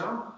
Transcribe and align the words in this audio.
go. 0.00 0.32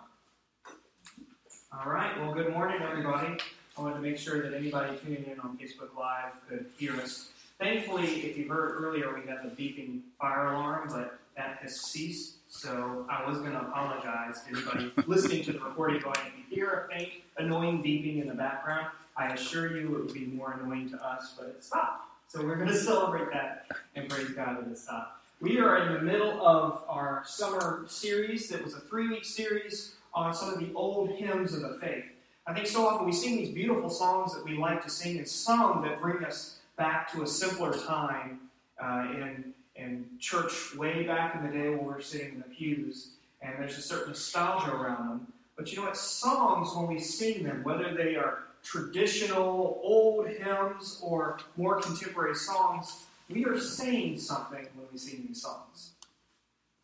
All 1.73 1.91
right. 1.91 2.19
Well, 2.21 2.35
good 2.35 2.53
morning, 2.53 2.83
everybody. 2.83 3.39
I 3.79 3.81
wanted 3.81 3.95
to 3.95 4.01
make 4.01 4.19
sure 4.19 4.43
that 4.43 4.55
anybody 4.55 4.97
tuning 4.99 5.25
in 5.25 5.41
on 5.41 5.57
Facebook 5.57 5.97
Live 5.97 6.33
could 6.49 6.67
hear 6.79 6.95
us. 6.97 7.31
Thankfully, 7.59 8.07
if 8.25 8.37
you 8.37 8.49
heard 8.49 8.83
earlier, 8.83 9.15
we 9.15 9.29
had 9.29 9.39
the 9.45 9.51
beeping 9.51 10.01
fire 10.21 10.53
alarm, 10.53 10.89
but 10.91 11.19
that 11.37 11.59
has 11.63 11.81
ceased. 11.81 12.35
So 12.49 13.07
I 13.09 13.27
was 13.29 13.39
going 13.39 13.53
to 13.53 13.61
apologize 13.61 14.43
to 14.43 14.57
anybody 14.57 14.93
listening 15.07 15.45
to 15.45 15.53
the 15.53 15.61
recording 15.61 16.01
going, 16.01 16.17
if 16.27 16.51
you 16.51 16.57
hear 16.57 16.89
a 16.91 16.95
faint, 16.95 17.13
annoying 17.39 17.83
beeping 17.83 18.21
in 18.21 18.29
the 18.29 18.35
background, 18.35 18.89
I 19.17 19.29
assure 19.29 19.79
you 19.79 19.97
it 19.97 20.05
would 20.07 20.15
be 20.15 20.27
more 20.27 20.59
annoying 20.61 20.91
to 20.91 21.07
us, 21.07 21.35
but 21.39 21.49
it 21.49 21.65
stopped. 21.65 22.09
So 22.29 22.45
we're 22.45 22.57
going 22.57 22.69
to 22.69 22.77
celebrate 22.77 23.33
that 23.33 23.67
and 23.95 24.09
praise 24.09 24.31
God 24.31 24.59
that 24.59 24.71
it 24.71 24.79
stopped. 24.79 25.22
We 25.43 25.59
are 25.59 25.77
in 25.79 25.93
the 25.93 26.01
middle 26.01 26.41
of 26.47 26.85
our 26.89 27.25
summer 27.27 27.83
series 27.89 28.49
that 28.51 28.63
was 28.63 28.75
a 28.75 28.81
three 28.81 29.09
week 29.09 29.25
series 29.25 29.97
on 30.15 30.33
some 30.33 30.51
of 30.51 30.61
the 30.61 30.73
old 30.73 31.11
hymns 31.11 31.53
of 31.53 31.63
the 31.63 31.81
faith. 31.81 32.05
I 32.47 32.55
think 32.55 32.69
so 32.69 32.87
often 32.87 33.07
we 33.07 33.13
sing 33.13 33.39
these 33.39 33.53
beautiful 33.53 33.91
songs 33.91 34.33
that 34.37 34.45
we 34.45 34.57
like 34.57 34.85
to 34.85 34.89
sing, 34.89 35.19
and 35.19 35.27
some 35.27 35.83
that 35.83 36.01
bring 36.01 36.25
us 36.25 36.61
back 36.77 37.11
to 37.15 37.23
a 37.23 37.27
simpler 37.27 37.73
time 37.73 38.39
uh, 38.81 39.09
in, 39.17 39.53
in 39.75 40.05
church 40.21 40.77
way 40.77 41.03
back 41.03 41.35
in 41.35 41.43
the 41.43 41.51
day 41.51 41.71
when 41.71 41.81
we 41.81 41.87
were 41.87 42.01
sitting 42.01 42.35
in 42.35 42.39
the 42.39 42.55
pews, 42.55 43.09
and 43.43 43.55
there's 43.59 43.77
a 43.77 43.83
certain 43.83 44.11
nostalgia 44.11 44.71
around 44.71 45.09
them. 45.09 45.27
But 45.57 45.73
you 45.73 45.79
know 45.79 45.87
what? 45.87 45.97
Songs, 45.97 46.73
when 46.77 46.87
we 46.87 47.01
sing 47.01 47.43
them, 47.43 47.65
whether 47.65 47.93
they 47.95 48.15
are 48.15 48.45
traditional 48.63 49.81
old 49.83 50.29
hymns 50.29 51.01
or 51.03 51.41
more 51.57 51.81
contemporary 51.81 52.37
songs, 52.37 53.07
we 53.33 53.45
are 53.45 53.59
saying 53.59 54.19
something 54.19 54.67
when 54.75 54.87
we 54.93 54.99
sing 54.99 55.25
these 55.27 55.43
songs. 55.43 55.93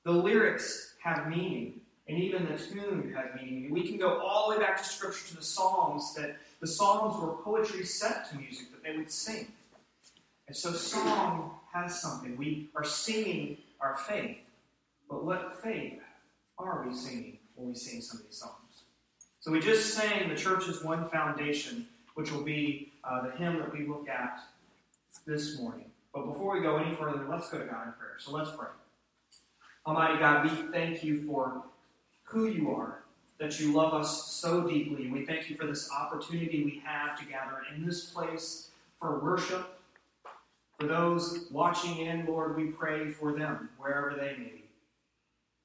The 0.04 0.12
lyrics 0.12 0.94
have 1.02 1.28
meaning, 1.28 1.80
and 2.08 2.18
even 2.18 2.46
the 2.46 2.56
tune 2.56 3.14
has 3.14 3.40
meaning. 3.40 3.70
We 3.70 3.86
can 3.86 3.98
go 3.98 4.18
all 4.20 4.50
the 4.50 4.56
way 4.56 4.62
back 4.62 4.78
to 4.78 4.84
Scripture 4.84 5.28
to 5.28 5.36
the 5.36 5.42
Psalms, 5.42 6.14
that 6.14 6.36
the 6.60 6.66
Psalms 6.66 7.20
were 7.20 7.32
poetry 7.42 7.84
set 7.84 8.30
to 8.30 8.36
music 8.36 8.70
that 8.72 8.82
they 8.82 8.96
would 8.96 9.10
sing. 9.10 9.48
And 10.46 10.56
so 10.56 10.72
song 10.72 11.52
has 11.72 12.00
something. 12.00 12.36
We 12.36 12.70
are 12.74 12.84
singing 12.84 13.58
our 13.80 13.96
faith. 13.96 14.38
But 15.08 15.24
what 15.24 15.62
faith 15.62 16.00
are 16.58 16.86
we 16.86 16.94
singing 16.94 17.38
when 17.54 17.68
we 17.68 17.74
sing 17.74 18.00
some 18.00 18.20
of 18.20 18.26
these 18.26 18.36
songs? 18.36 18.54
So 19.40 19.52
we 19.52 19.60
just 19.60 19.94
sang 19.94 20.28
the 20.28 20.34
church's 20.34 20.82
one 20.82 21.08
foundation, 21.08 21.86
which 22.14 22.32
will 22.32 22.42
be 22.42 22.92
uh, 23.04 23.26
the 23.26 23.30
hymn 23.32 23.58
that 23.58 23.72
we 23.72 23.86
look 23.86 24.08
at 24.08 24.40
this 25.26 25.58
morning. 25.58 25.90
But 26.14 26.26
before 26.26 26.54
we 26.54 26.62
go 26.62 26.76
any 26.76 26.94
further, 26.96 27.26
let's 27.28 27.48
go 27.50 27.58
to 27.58 27.64
God 27.64 27.86
in 27.86 27.92
prayer. 27.92 28.16
So 28.18 28.32
let's 28.32 28.50
pray. 28.50 28.68
Almighty 29.86 30.18
God, 30.18 30.44
we 30.44 30.72
thank 30.72 31.02
you 31.02 31.26
for 31.26 31.62
who 32.24 32.48
you 32.48 32.70
are, 32.70 33.04
that 33.38 33.58
you 33.58 33.72
love 33.72 33.94
us 33.94 34.30
so 34.32 34.66
deeply. 34.66 35.10
We 35.10 35.24
thank 35.24 35.48
you 35.48 35.56
for 35.56 35.66
this 35.66 35.90
opportunity 35.92 36.64
we 36.64 36.82
have 36.84 37.18
to 37.18 37.24
gather 37.24 37.62
in 37.74 37.86
this 37.86 38.04
place 38.10 38.70
for 39.00 39.18
worship. 39.20 39.78
For 40.78 40.86
those 40.86 41.46
watching 41.50 41.98
in, 41.98 42.26
Lord, 42.26 42.56
we 42.56 42.66
pray 42.66 43.10
for 43.10 43.32
them, 43.32 43.70
wherever 43.78 44.14
they 44.14 44.36
may 44.36 44.50
be. 44.50 44.64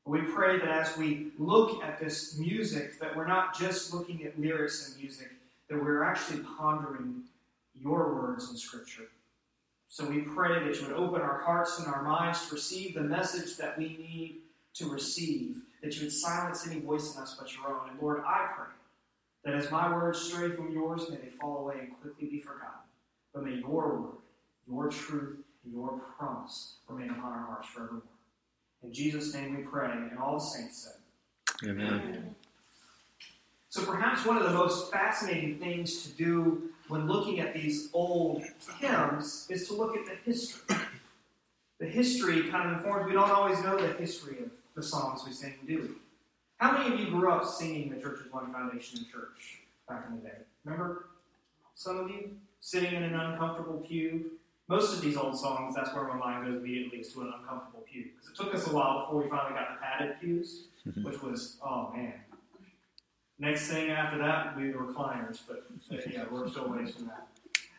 We 0.05 0.21
pray 0.21 0.57
that 0.57 0.67
as 0.67 0.97
we 0.97 1.31
look 1.37 1.83
at 1.83 1.99
this 1.99 2.37
music, 2.37 2.99
that 2.99 3.15
we're 3.15 3.27
not 3.27 3.57
just 3.57 3.93
looking 3.93 4.25
at 4.25 4.39
lyrics 4.39 4.87
and 4.89 5.01
music, 5.01 5.31
that 5.69 5.81
we're 5.81 6.03
actually 6.03 6.43
pondering 6.57 7.23
your 7.79 8.13
words 8.13 8.49
in 8.49 8.57
Scripture. 8.57 9.07
So 9.93 10.09
we 10.09 10.21
pray 10.21 10.65
that 10.65 10.81
you 10.81 10.87
would 10.87 10.95
open 10.95 11.21
our 11.21 11.41
hearts 11.41 11.77
and 11.77 11.85
our 11.85 12.01
minds 12.01 12.47
to 12.47 12.55
receive 12.55 12.95
the 12.95 13.01
message 13.01 13.57
that 13.57 13.77
we 13.77 13.89
need 13.89 14.37
to 14.73 14.89
receive, 14.89 15.57
that 15.83 15.95
you 15.95 16.05
would 16.05 16.11
silence 16.11 16.65
any 16.65 16.79
voice 16.79 17.15
in 17.15 17.21
us 17.21 17.37
but 17.39 17.53
your 17.53 17.67
own. 17.67 17.91
And 17.91 17.99
Lord, 18.01 18.23
I 18.25 18.47
pray 18.55 18.73
that 19.45 19.53
as 19.53 19.69
my 19.69 19.93
words 19.93 20.19
stray 20.19 20.49
from 20.49 20.71
yours, 20.71 21.11
may 21.11 21.17
they 21.17 21.29
fall 21.39 21.59
away 21.59 21.75
and 21.79 22.01
quickly 22.01 22.27
be 22.27 22.39
forgotten. 22.39 22.81
But 23.35 23.43
may 23.43 23.53
your 23.57 23.69
word, 23.69 24.13
your 24.67 24.89
truth, 24.89 25.37
and 25.63 25.71
your 25.71 26.01
promise 26.17 26.77
remain 26.87 27.11
upon 27.11 27.31
our 27.31 27.45
hearts 27.45 27.67
forevermore. 27.67 28.01
In 28.81 28.91
Jesus' 28.91 29.31
name 29.35 29.55
we 29.55 29.61
pray, 29.61 29.91
and 29.91 30.17
all 30.17 30.39
the 30.39 30.43
saints 30.43 30.89
said, 30.89 31.69
Amen. 31.69 32.33
So 33.69 33.85
perhaps 33.85 34.25
one 34.25 34.37
of 34.37 34.43
the 34.43 34.57
most 34.57 34.91
fascinating 34.91 35.59
things 35.59 36.01
to 36.01 36.09
do 36.13 36.72
when 36.87 37.07
looking 37.07 37.39
at 37.39 37.53
these 37.53 37.89
old 37.93 38.43
hymns 38.79 39.47
is 39.49 39.67
to 39.67 39.73
look 39.73 39.95
at 39.95 40.05
the 40.05 40.15
history. 40.25 40.75
The 41.79 41.85
history 41.87 42.49
kind 42.49 42.69
of 42.69 42.77
informs, 42.77 43.07
we 43.07 43.13
don't 43.13 43.29
always 43.31 43.61
know 43.63 43.77
the 43.77 43.93
history 43.93 44.37
of 44.39 44.51
the 44.75 44.83
songs 44.83 45.23
we 45.25 45.33
sing, 45.33 45.53
do 45.67 45.81
we? 45.81 45.89
How 46.57 46.77
many 46.77 46.93
of 46.93 46.99
you 46.99 47.07
grew 47.07 47.29
up 47.29 47.45
singing 47.45 47.89
the 47.89 47.95
Church 47.95 48.19
Church's 48.19 48.31
One 48.31 48.51
Foundation 48.53 48.99
in 48.99 49.05
church 49.11 49.59
back 49.87 50.05
in 50.07 50.15
the 50.15 50.21
day? 50.21 50.37
Remember? 50.63 51.07
Some 51.75 51.99
of 51.99 52.09
you? 52.09 52.31
Sitting 52.61 52.93
in 52.93 53.03
an 53.03 53.13
uncomfortable 53.15 53.79
pew. 53.79 54.31
Most 54.69 54.93
of 54.93 55.01
these 55.01 55.17
old 55.17 55.37
songs, 55.37 55.75
that's 55.75 55.93
where 55.93 56.07
my 56.07 56.15
mind 56.15 56.45
goes 56.45 56.61
immediately, 56.61 56.99
is 56.99 57.11
to 57.13 57.21
an 57.21 57.33
uncomfortable 57.37 57.83
pew. 57.91 58.05
Because 58.15 58.29
it 58.29 58.41
took 58.41 58.55
us 58.55 58.67
a 58.71 58.73
while 58.73 59.01
before 59.01 59.23
we 59.23 59.29
finally 59.29 59.55
got 59.55 59.73
the 59.73 59.85
padded 59.85 60.21
pews, 60.21 60.67
which 61.03 61.21
was, 61.21 61.57
oh 61.61 61.91
man, 61.93 62.13
Next 63.39 63.67
thing 63.67 63.89
after 63.89 64.17
that 64.19 64.55
would 64.55 64.63
be 64.63 64.71
the 64.71 64.77
recliners, 64.77 65.39
but 65.47 65.65
uh, 65.91 66.01
yeah, 66.09 66.25
we're 66.31 66.47
still 66.47 66.69
ways 66.69 66.93
from 66.93 67.07
that. 67.07 67.27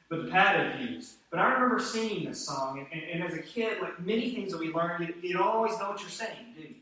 But 0.08 0.24
the 0.24 0.30
padded 0.30 0.78
pews. 0.78 1.14
But 1.30 1.40
I 1.40 1.52
remember 1.54 1.80
singing 1.80 2.26
this 2.28 2.44
song, 2.44 2.78
and, 2.78 2.86
and, 2.92 3.22
and, 3.22 3.24
as 3.24 3.38
a 3.38 3.42
kid, 3.42 3.80
like 3.80 3.98
many 4.04 4.34
things 4.34 4.52
that 4.52 4.58
we 4.58 4.72
learned, 4.72 5.08
you, 5.08 5.14
you 5.22 5.32
don't 5.34 5.46
always 5.46 5.78
know 5.78 5.90
what 5.90 6.00
you're 6.00 6.10
saying, 6.10 6.54
do 6.56 6.62
you? 6.62 6.74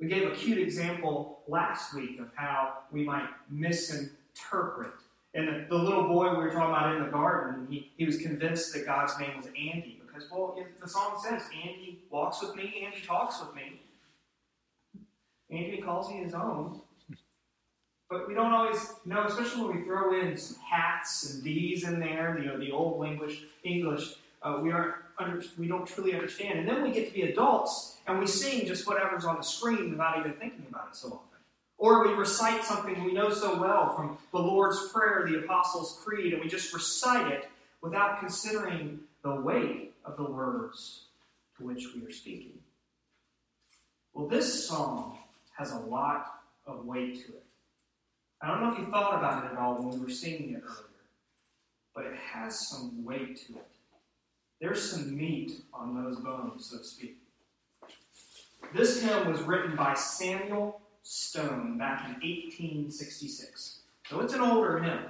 We 0.00 0.08
gave 0.08 0.30
a 0.30 0.34
cute 0.34 0.58
example 0.58 1.40
last 1.46 1.94
week 1.94 2.18
of 2.18 2.28
how 2.34 2.78
we 2.90 3.04
might 3.04 3.28
misinterpret. 3.48 4.90
And 5.34 5.48
the, 5.48 5.66
the 5.68 5.76
little 5.76 6.08
boy 6.08 6.30
we 6.30 6.36
were 6.36 6.50
talking 6.50 6.70
about 6.70 6.96
in 6.96 7.02
the 7.02 7.10
garden, 7.10 7.66
he, 7.70 7.92
he 7.96 8.04
was 8.04 8.18
convinced 8.18 8.72
that 8.74 8.86
God's 8.86 9.18
name 9.18 9.36
was 9.36 9.46
Andy 9.46 10.00
because, 10.04 10.30
well, 10.30 10.58
the 10.80 10.88
song 10.88 11.20
says, 11.22 11.42
Andy 11.54 12.00
walks 12.10 12.42
with 12.42 12.54
me, 12.54 12.84
Andy 12.84 13.00
talks 13.04 13.40
with 13.40 13.54
me. 13.54 13.80
Andy 15.50 15.78
calls 15.78 16.10
me 16.10 16.18
his 16.18 16.34
own. 16.34 16.80
But 18.10 18.28
we 18.28 18.34
don't 18.34 18.52
always 18.52 18.94
know, 19.04 19.24
especially 19.24 19.64
when 19.64 19.78
we 19.78 19.84
throw 19.84 20.20
in 20.20 20.36
some 20.36 20.58
hats 20.62 21.32
and 21.32 21.42
these 21.42 21.84
in 21.84 21.98
there, 21.98 22.38
you 22.38 22.46
know, 22.46 22.58
the 22.58 22.70
old 22.70 23.06
English, 23.06 23.42
English, 23.62 24.14
uh, 24.42 24.58
we 24.62 24.70
aren't 24.70 24.94
under, 25.18 25.42
we 25.58 25.66
don't 25.66 25.86
truly 25.86 26.14
understand. 26.14 26.58
And 26.58 26.68
then 26.68 26.82
we 26.82 26.92
get 26.92 27.08
to 27.08 27.14
be 27.14 27.22
adults 27.22 27.96
and 28.06 28.18
we 28.18 28.26
sing 28.26 28.66
just 28.66 28.86
whatever's 28.86 29.24
on 29.24 29.36
the 29.36 29.42
screen 29.42 29.90
without 29.90 30.18
even 30.18 30.34
thinking 30.34 30.66
about 30.68 30.88
it 30.90 30.96
so 30.96 31.08
often. 31.08 31.38
Or 31.78 32.06
we 32.06 32.12
recite 32.12 32.64
something 32.64 33.02
we 33.04 33.12
know 33.12 33.30
so 33.30 33.60
well 33.60 33.94
from 33.96 34.18
the 34.32 34.38
Lord's 34.38 34.92
Prayer, 34.92 35.26
the 35.28 35.40
Apostles' 35.40 36.00
Creed, 36.04 36.32
and 36.32 36.42
we 36.42 36.48
just 36.48 36.72
recite 36.72 37.32
it 37.32 37.48
without 37.82 38.20
considering 38.20 39.00
the 39.22 39.34
weight 39.34 39.94
of 40.04 40.16
the 40.16 40.24
words 40.24 41.04
to 41.56 41.64
which 41.64 41.84
we 41.94 42.06
are 42.06 42.12
speaking. 42.12 42.52
Well, 44.12 44.28
this 44.28 44.68
song 44.68 45.18
has 45.56 45.72
a 45.72 45.78
lot 45.78 46.40
of 46.66 46.84
weight 46.84 47.26
to 47.26 47.32
it. 47.32 47.43
I 48.44 48.48
don't 48.48 48.60
know 48.60 48.72
if 48.72 48.78
you 48.78 48.86
thought 48.86 49.18
about 49.18 49.44
it 49.44 49.52
at 49.52 49.58
all 49.58 49.76
when 49.76 49.98
we 49.98 50.04
were 50.04 50.10
singing 50.10 50.50
it 50.50 50.62
earlier, 50.62 50.84
but 51.94 52.04
it 52.04 52.14
has 52.14 52.68
some 52.68 53.02
weight 53.02 53.36
to 53.46 53.54
it. 53.54 53.66
There's 54.60 54.90
some 54.90 55.16
meat 55.16 55.62
on 55.72 55.94
those 55.94 56.18
bones, 56.18 56.66
so 56.66 56.78
to 56.78 56.84
speak. 56.84 57.16
This 58.74 59.02
hymn 59.02 59.30
was 59.30 59.40
written 59.40 59.74
by 59.76 59.94
Samuel 59.94 60.82
Stone 61.02 61.78
back 61.78 62.04
in 62.04 62.12
1866. 62.14 63.80
So 64.10 64.20
it's 64.20 64.34
an 64.34 64.40
older 64.42 64.78
hymn. 64.78 65.04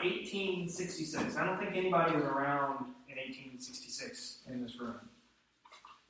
1866. 0.00 1.36
I 1.36 1.46
don't 1.46 1.58
think 1.58 1.76
anybody 1.76 2.16
was 2.16 2.24
around 2.24 2.86
in 3.08 3.16
1866 3.16 4.40
in 4.48 4.62
this 4.62 4.80
room. 4.80 4.96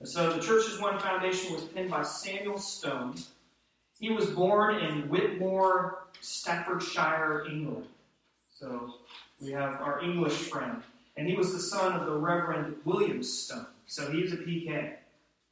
So 0.05 0.33
the 0.33 0.41
church's 0.41 0.81
one 0.81 0.99
foundation 0.99 1.53
was 1.53 1.65
penned 1.65 1.91
by 1.91 2.03
Samuel 2.03 2.59
Stone. 2.59 3.17
He 3.99 4.11
was 4.11 4.27
born 4.27 4.77
in 4.77 5.09
Whitmore, 5.09 6.06
Staffordshire, 6.27 7.47
England. 7.49 7.87
So 8.59 8.95
we 9.41 9.53
have 9.53 9.81
our 9.81 10.03
English 10.03 10.51
friend. 10.51 10.83
And 11.17 11.27
he 11.27 11.35
was 11.35 11.53
the 11.53 11.61
son 11.61 11.99
of 11.99 12.07
the 12.07 12.13
Reverend 12.13 12.77
William 12.85 13.23
Stone. 13.23 13.67
So 13.87 14.11
he 14.11 14.23
was 14.23 14.33
a 14.33 14.39
PK. 14.39 14.95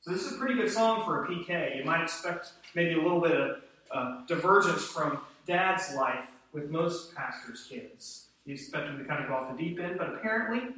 So 0.03 0.11
this 0.11 0.27
is 0.27 0.33
a 0.33 0.39
pretty 0.39 0.55
good 0.55 0.71
song 0.71 1.05
for 1.05 1.25
a 1.25 1.29
PK. 1.29 1.77
You 1.79 1.85
might 1.85 2.03
expect 2.03 2.53
maybe 2.75 2.95
a 2.95 3.03
little 3.03 3.21
bit 3.21 3.33
of 3.33 3.57
uh, 3.91 4.27
divergence 4.27 4.83
from 4.83 5.21
dad's 5.47 5.95
life 5.95 6.27
with 6.53 6.71
most 6.71 7.15
pastors' 7.15 7.67
kids. 7.69 8.27
You 8.45 8.55
expect 8.55 8.89
him 8.89 8.99
to 8.99 9.05
kind 9.05 9.23
of 9.23 9.29
go 9.29 9.35
off 9.35 9.57
the 9.57 9.63
deep 9.63 9.79
end, 9.81 9.97
but 9.97 10.09
apparently 10.09 10.75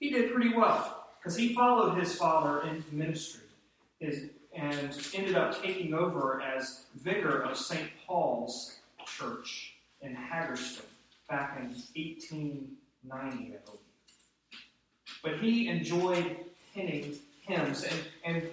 he 0.00 0.10
did 0.10 0.32
pretty 0.32 0.54
well 0.54 1.08
because 1.18 1.36
he 1.36 1.54
followed 1.54 1.98
his 1.98 2.16
father 2.16 2.66
into 2.66 2.92
ministry. 2.92 3.42
His 4.00 4.30
and 4.56 4.96
ended 5.14 5.36
up 5.36 5.62
taking 5.62 5.92
over 5.92 6.40
as 6.40 6.86
vicar 6.94 7.42
of 7.42 7.56
St. 7.56 7.88
Paul's 8.06 8.76
Church 9.16 9.74
in 10.02 10.14
Haggerston 10.14 10.84
back 11.28 11.58
in 11.58 11.68
1890, 11.68 12.76
I 13.12 13.58
believe. 13.64 13.80
But 15.22 15.38
he 15.38 15.68
enjoyed 15.68 16.36
penning 16.74 17.14
hymns, 17.42 17.84
and, 17.84 18.00
and 18.24 18.48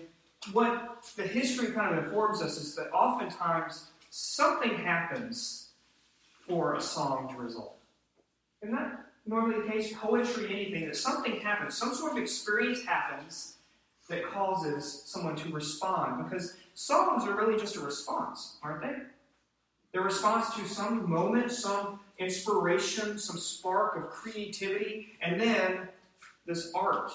what 0.52 1.04
the 1.16 1.24
history 1.24 1.72
kind 1.72 1.98
of 1.98 2.06
informs 2.06 2.42
us 2.42 2.58
is 2.58 2.76
that 2.76 2.92
oftentimes 2.92 3.90
something 4.10 4.76
happens 4.76 5.70
for 6.48 6.76
a 6.76 6.82
song 6.82 7.30
to 7.34 7.42
result. 7.42 7.78
Isn't 8.62 8.76
that 8.76 9.06
normally 9.26 9.62
the 9.62 9.68
case? 9.68 9.94
Poetry, 9.96 10.46
anything, 10.52 10.86
that 10.86 10.96
something 10.96 11.40
happens, 11.40 11.76
some 11.76 11.94
sort 11.94 12.14
of 12.14 12.18
experience 12.18 12.84
happens 12.84 13.58
that 14.10 14.26
causes 14.32 15.04
someone 15.06 15.36
to 15.38 15.50
respond. 15.50 16.24
Because 16.24 16.56
songs 16.74 17.24
are 17.26 17.36
really 17.36 17.60
just 17.60 17.76
a 17.76 17.80
response, 17.80 18.58
aren't 18.62 18.82
they? 18.82 18.96
They're 19.94 20.02
response 20.02 20.56
to 20.56 20.68
some 20.68 21.08
moment, 21.10 21.52
some 21.52 22.00
inspiration, 22.18 23.20
some 23.20 23.38
spark 23.38 23.96
of 23.96 24.10
creativity, 24.10 25.10
and 25.22 25.40
then 25.40 25.88
this 26.48 26.72
art, 26.74 27.12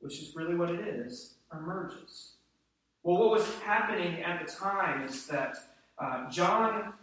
which 0.00 0.20
is 0.20 0.34
really 0.34 0.54
what 0.54 0.70
it 0.70 0.80
is, 0.80 1.34
emerges. 1.52 2.32
Well, 3.02 3.18
what 3.18 3.30
was 3.30 3.54
happening 3.60 4.22
at 4.22 4.44
the 4.44 4.50
time 4.50 5.02
is 5.02 5.26
that 5.26 5.56
uh, 5.98 6.30
John 6.30 6.94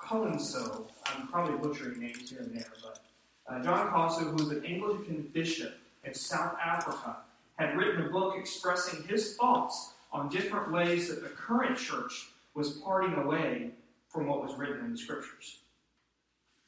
Colenso, 0.00 0.86
I'm 1.06 1.26
probably 1.26 1.58
butchering 1.58 2.00
names 2.00 2.30
here 2.30 2.40
and 2.40 2.56
there, 2.56 2.72
but 2.82 3.00
uh, 3.48 3.62
John 3.64 3.90
Colenso, 3.90 4.30
who 4.30 4.36
was 4.36 4.50
an 4.50 4.64
Anglican 4.64 5.28
bishop 5.32 5.74
in 6.04 6.14
South 6.14 6.56
Africa, 6.64 7.16
had 7.56 7.76
written 7.76 8.06
a 8.06 8.10
book 8.10 8.36
expressing 8.38 9.02
his 9.04 9.36
thoughts 9.36 9.94
on 10.12 10.28
different 10.28 10.70
ways 10.70 11.08
that 11.08 11.22
the 11.22 11.28
current 11.28 11.76
church 11.76 12.31
was 12.54 12.72
parting 12.78 13.14
away 13.14 13.70
from 14.08 14.26
what 14.26 14.42
was 14.42 14.56
written 14.56 14.84
in 14.84 14.92
the 14.92 14.98
scriptures. 14.98 15.60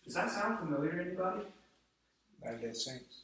Does 0.05 0.15
that 0.15 0.31
sound 0.31 0.59
familiar 0.59 0.93
to 0.93 1.01
anybody? 1.01 1.43
Latter-day 2.43 2.73
Saints. 2.73 3.23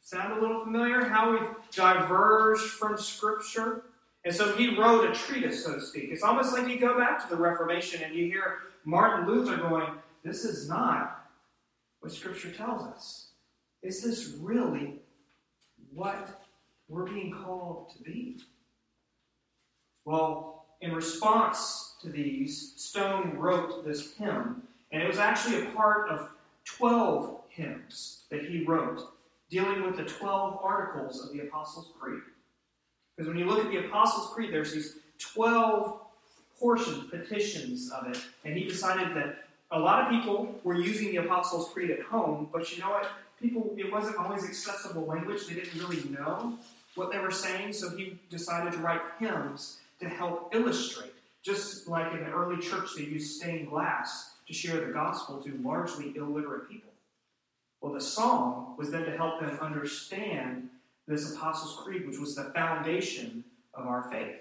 Sound 0.00 0.38
a 0.38 0.40
little 0.40 0.62
familiar? 0.64 1.04
How 1.04 1.32
we 1.32 1.38
diverge 1.74 2.60
from 2.60 2.98
Scripture? 2.98 3.84
And 4.24 4.34
so 4.34 4.54
he 4.54 4.76
wrote 4.76 5.10
a 5.10 5.14
treatise, 5.14 5.64
so 5.64 5.74
to 5.74 5.80
speak. 5.80 6.10
It's 6.10 6.22
almost 6.22 6.52
like 6.52 6.68
you 6.68 6.78
go 6.78 6.96
back 6.98 7.22
to 7.22 7.28
the 7.34 7.40
Reformation 7.40 8.02
and 8.02 8.14
you 8.14 8.26
hear 8.26 8.58
Martin 8.84 9.26
Luther 9.26 9.56
going, 9.56 9.86
This 10.22 10.44
is 10.44 10.68
not 10.68 11.26
what 12.00 12.12
Scripture 12.12 12.50
tells 12.50 12.82
us. 12.82 13.28
Is 13.82 14.02
this 14.02 14.34
really 14.40 14.96
what 15.92 16.42
we're 16.88 17.04
being 17.04 17.32
called 17.32 17.90
to 17.96 18.02
be? 18.02 18.38
Well, 20.04 20.53
in 20.84 20.94
response 20.94 21.94
to 22.02 22.10
these, 22.10 22.74
Stone 22.76 23.38
wrote 23.38 23.86
this 23.86 24.14
hymn, 24.16 24.62
and 24.92 25.02
it 25.02 25.08
was 25.08 25.18
actually 25.18 25.62
a 25.62 25.70
part 25.70 26.10
of 26.10 26.28
12 26.66 27.40
hymns 27.48 28.24
that 28.30 28.44
he 28.44 28.64
wrote 28.64 29.00
dealing 29.48 29.82
with 29.82 29.96
the 29.96 30.04
12 30.04 30.60
articles 30.62 31.24
of 31.24 31.32
the 31.32 31.40
Apostles' 31.40 31.90
Creed. 31.98 32.20
Because 33.16 33.28
when 33.28 33.38
you 33.38 33.46
look 33.46 33.64
at 33.64 33.70
the 33.70 33.86
Apostles' 33.86 34.34
Creed, 34.34 34.52
there's 34.52 34.74
these 34.74 34.98
12 35.18 36.00
portions, 36.60 37.10
petitions 37.10 37.90
of 37.90 38.06
it, 38.08 38.20
and 38.44 38.54
he 38.54 38.64
decided 38.64 39.16
that 39.16 39.44
a 39.70 39.78
lot 39.78 40.02
of 40.02 40.10
people 40.10 40.54
were 40.64 40.74
using 40.74 41.12
the 41.12 41.16
Apostles' 41.16 41.70
Creed 41.72 41.90
at 41.90 42.02
home, 42.02 42.48
but 42.52 42.70
you 42.70 42.82
know 42.82 42.90
what? 42.90 43.10
People, 43.40 43.74
it 43.78 43.90
wasn't 43.90 44.16
always 44.18 44.44
accessible 44.44 45.06
language. 45.06 45.46
They 45.46 45.54
didn't 45.54 45.80
really 45.80 46.08
know 46.10 46.58
what 46.94 47.10
they 47.10 47.18
were 47.18 47.30
saying, 47.30 47.72
so 47.72 47.88
he 47.96 48.18
decided 48.28 48.72
to 48.74 48.78
write 48.78 49.00
hymns 49.18 49.78
to 50.04 50.10
help 50.10 50.54
illustrate. 50.54 51.12
Just 51.44 51.88
like 51.88 52.12
in 52.12 52.24
the 52.24 52.30
early 52.30 52.60
church, 52.60 52.90
they 52.96 53.04
used 53.04 53.36
stained 53.36 53.68
glass 53.68 54.36
to 54.46 54.54
share 54.54 54.84
the 54.84 54.92
gospel 54.92 55.42
to 55.42 55.60
largely 55.62 56.14
illiterate 56.16 56.68
people. 56.68 56.90
Well, 57.80 57.92
the 57.92 58.00
song 58.00 58.74
was 58.78 58.90
then 58.90 59.04
to 59.04 59.16
help 59.16 59.40
them 59.40 59.58
understand 59.60 60.68
this 61.06 61.34
Apostles' 61.34 61.84
Creed, 61.84 62.06
which 62.06 62.18
was 62.18 62.34
the 62.34 62.44
foundation 62.54 63.44
of 63.74 63.86
our 63.86 64.08
faith. 64.10 64.36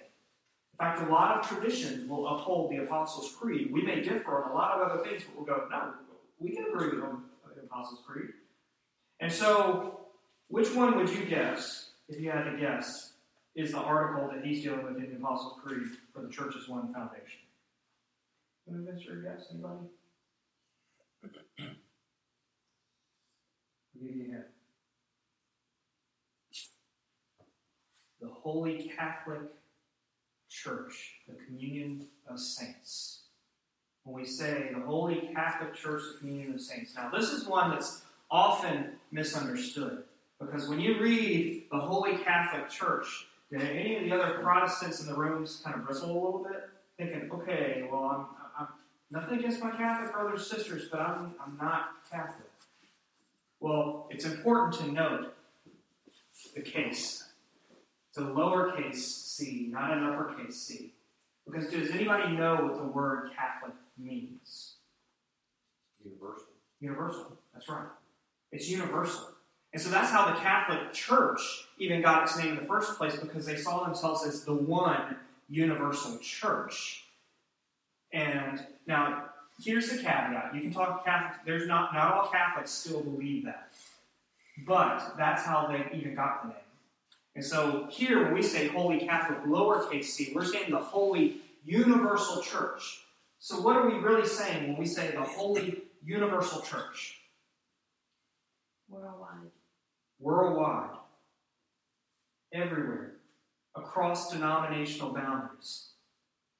In 0.74 0.78
fact, 0.78 1.02
a 1.02 1.12
lot 1.12 1.38
of 1.38 1.48
traditions 1.48 2.10
will 2.10 2.28
uphold 2.28 2.72
the 2.72 2.78
Apostles' 2.78 3.36
Creed. 3.38 3.72
We 3.72 3.82
may 3.82 4.02
differ 4.02 4.44
on 4.44 4.52
a 4.52 4.54
lot 4.54 4.80
of 4.80 4.90
other 4.90 5.04
things, 5.04 5.24
but 5.24 5.36
we'll 5.36 5.46
go, 5.46 5.68
no, 5.70 5.94
we 6.40 6.52
can 6.52 6.66
agree 6.66 7.00
with 7.00 7.02
the 7.56 7.62
Apostles' 7.64 8.00
Creed. 8.08 8.30
And 9.20 9.32
so, 9.32 10.00
which 10.48 10.74
one 10.74 10.98
would 10.98 11.10
you 11.10 11.26
guess, 11.26 11.90
if 12.08 12.20
you 12.20 12.32
had 12.32 12.44
to 12.50 12.58
guess, 12.58 13.13
is 13.56 13.72
the 13.72 13.80
article 13.80 14.30
that 14.34 14.46
he's 14.46 14.64
dealing 14.64 14.84
with 14.84 14.98
in 14.98 15.10
the 15.10 15.16
Apostles' 15.18 15.60
Creed 15.64 15.88
for 16.14 16.22
the 16.22 16.30
church's 16.30 16.68
one 16.68 16.94
foundation? 16.94 17.40
Venture 18.68 19.20
a 19.20 19.24
guess? 19.24 19.48
Anybody? 19.52 19.80
I'll 21.24 21.70
give 24.02 24.16
you 24.16 24.24
a 24.24 24.32
hint. 24.32 24.46
The 28.22 28.30
Holy 28.30 28.92
Catholic 28.96 29.42
Church, 30.50 31.16
the 31.28 31.36
communion 31.46 32.08
of 32.28 32.40
saints. 32.40 33.24
When 34.04 34.16
we 34.16 34.26
say 34.26 34.72
the 34.74 34.82
Holy 34.82 35.30
Catholic 35.34 35.74
Church, 35.76 36.02
the 36.14 36.20
communion 36.20 36.54
of 36.54 36.62
saints. 36.62 36.94
Now, 36.96 37.10
this 37.10 37.30
is 37.32 37.46
one 37.46 37.72
that's 37.72 38.04
often 38.32 38.94
misunderstood 39.12 40.04
because 40.40 40.68
when 40.68 40.80
you 40.80 41.00
read 41.00 41.66
the 41.72 41.80
Holy 41.80 42.18
Catholic 42.18 42.70
Church, 42.70 43.28
do 43.54 43.66
any 43.66 43.98
of 43.98 44.04
the 44.04 44.12
other 44.12 44.40
Protestants 44.40 45.02
in 45.02 45.08
the 45.08 45.14
rooms 45.14 45.62
kind 45.64 45.76
of 45.76 45.86
bristle 45.86 46.12
a 46.12 46.14
little 46.14 46.44
bit, 46.44 46.70
thinking, 46.98 47.30
okay, 47.32 47.88
well, 47.92 48.04
I'm, 48.58 48.66
I'm 48.66 48.68
nothing 49.12 49.40
against 49.40 49.62
my 49.62 49.72
Catholic 49.72 50.12
brothers 50.12 50.52
and 50.52 50.60
sisters, 50.60 50.88
but 50.90 51.00
I'm, 51.00 51.36
I'm 51.44 51.58
not 51.62 52.10
Catholic. 52.10 52.50
Well, 53.60 54.08
it's 54.10 54.26
important 54.26 54.74
to 54.82 54.92
note 54.92 55.36
the 56.56 56.62
case. 56.62 57.30
It's 58.10 58.18
a 58.18 58.22
lowercase 58.22 58.96
c, 58.96 59.70
not 59.72 59.96
an 59.96 60.04
uppercase 60.04 60.62
c. 60.62 60.94
Because 61.46 61.70
does 61.70 61.92
anybody 61.92 62.36
know 62.36 62.56
what 62.56 62.78
the 62.78 62.88
word 62.88 63.32
Catholic 63.36 63.76
means? 63.98 64.76
Universal. 66.04 66.48
Universal. 66.80 67.38
That's 67.54 67.70
right. 67.70 67.88
It's 68.52 68.70
universal. 68.70 69.33
And 69.74 69.82
so 69.82 69.90
that's 69.90 70.12
how 70.12 70.32
the 70.32 70.40
Catholic 70.40 70.94
Church 70.94 71.40
even 71.80 72.02
got 72.02 72.24
its 72.24 72.38
name 72.38 72.50
in 72.50 72.56
the 72.58 72.66
first 72.66 72.96
place 72.96 73.16
because 73.16 73.46
they 73.46 73.58
saw 73.58 73.84
themselves 73.84 74.26
as 74.26 74.44
the 74.44 74.54
one 74.54 75.16
universal 75.50 76.18
church. 76.20 77.06
And 78.12 78.64
now, 78.86 79.30
here's 79.62 79.90
the 79.90 79.98
caveat. 79.98 80.54
You 80.54 80.62
can 80.62 80.72
talk 80.72 81.04
Catholic, 81.04 81.42
there's 81.46 81.68
not, 81.68 81.94
not 81.94 82.14
all 82.14 82.28
Catholics 82.28 82.72
still 82.72 83.02
believe 83.02 83.46
that. 83.46 83.70
But 84.68 85.16
that's 85.18 85.44
how 85.44 85.68
they 85.68 85.98
even 85.98 86.14
got 86.14 86.44
the 86.44 86.50
name. 86.50 86.58
And 87.36 87.44
so 87.44 87.88
here, 87.90 88.24
when 88.24 88.34
we 88.36 88.44
say 88.44 88.68
Holy 88.68 89.00
Catholic, 89.00 89.44
lowercase 89.44 90.06
c, 90.06 90.32
we're 90.36 90.46
saying 90.46 90.70
the 90.70 90.78
Holy 90.78 91.38
Universal 91.66 92.44
Church. 92.44 93.02
So 93.40 93.60
what 93.60 93.76
are 93.76 93.88
we 93.90 93.96
really 93.96 94.28
saying 94.28 94.68
when 94.68 94.78
we 94.78 94.86
say 94.86 95.12
the 95.12 95.24
Holy 95.24 95.82
Universal 96.06 96.62
Church? 96.62 97.22
Worldwide. 98.88 99.50
Worldwide. 100.24 100.90
Everywhere. 102.54 103.16
Across 103.76 104.32
denominational 104.32 105.14
boundaries. 105.14 105.90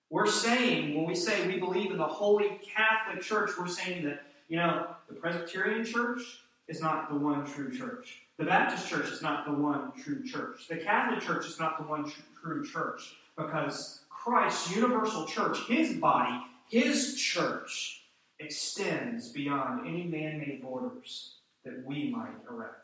We're 0.10 0.28
saying, 0.28 0.96
when 0.96 1.06
we 1.06 1.16
say 1.16 1.48
we 1.48 1.60
believe 1.60 1.92
in 1.92 1.98
the 1.98 2.06
Holy 2.06 2.60
Catholic 2.62 3.24
Church, 3.24 3.52
we're 3.58 3.68
saying 3.68 4.04
that, 4.06 4.24
you 4.50 4.58
know, 4.58 4.88
the 5.08 5.16
Presbyterian 5.16 5.86
Church 5.86 6.42
is 6.68 6.82
not 6.82 7.10
the 7.10 7.16
one 7.16 7.46
true 7.46 7.72
church. 7.76 8.24
The 8.38 8.44
Baptist 8.44 8.90
Church 8.90 9.10
is 9.10 9.22
not 9.22 9.46
the 9.46 9.54
one 9.54 9.92
true 10.04 10.24
church. 10.24 10.68
The 10.68 10.78
Catholic 10.78 11.22
Church 11.22 11.48
is 11.48 11.58
not 11.58 11.78
the 11.78 11.84
one 11.84 12.12
true 12.42 12.66
church 12.66 13.16
because 13.38 14.02
Christ's 14.10 14.76
universal 14.76 15.26
church, 15.26 15.58
his 15.68 15.96
body, 15.96 16.38
his 16.70 17.16
church, 17.16 18.04
extends 18.40 19.30
beyond 19.30 19.88
any 19.88 20.04
man 20.04 20.40
made 20.40 20.62
borders 20.62 21.36
that 21.64 21.86
we 21.86 22.10
might 22.10 22.36
erect. 22.50 22.83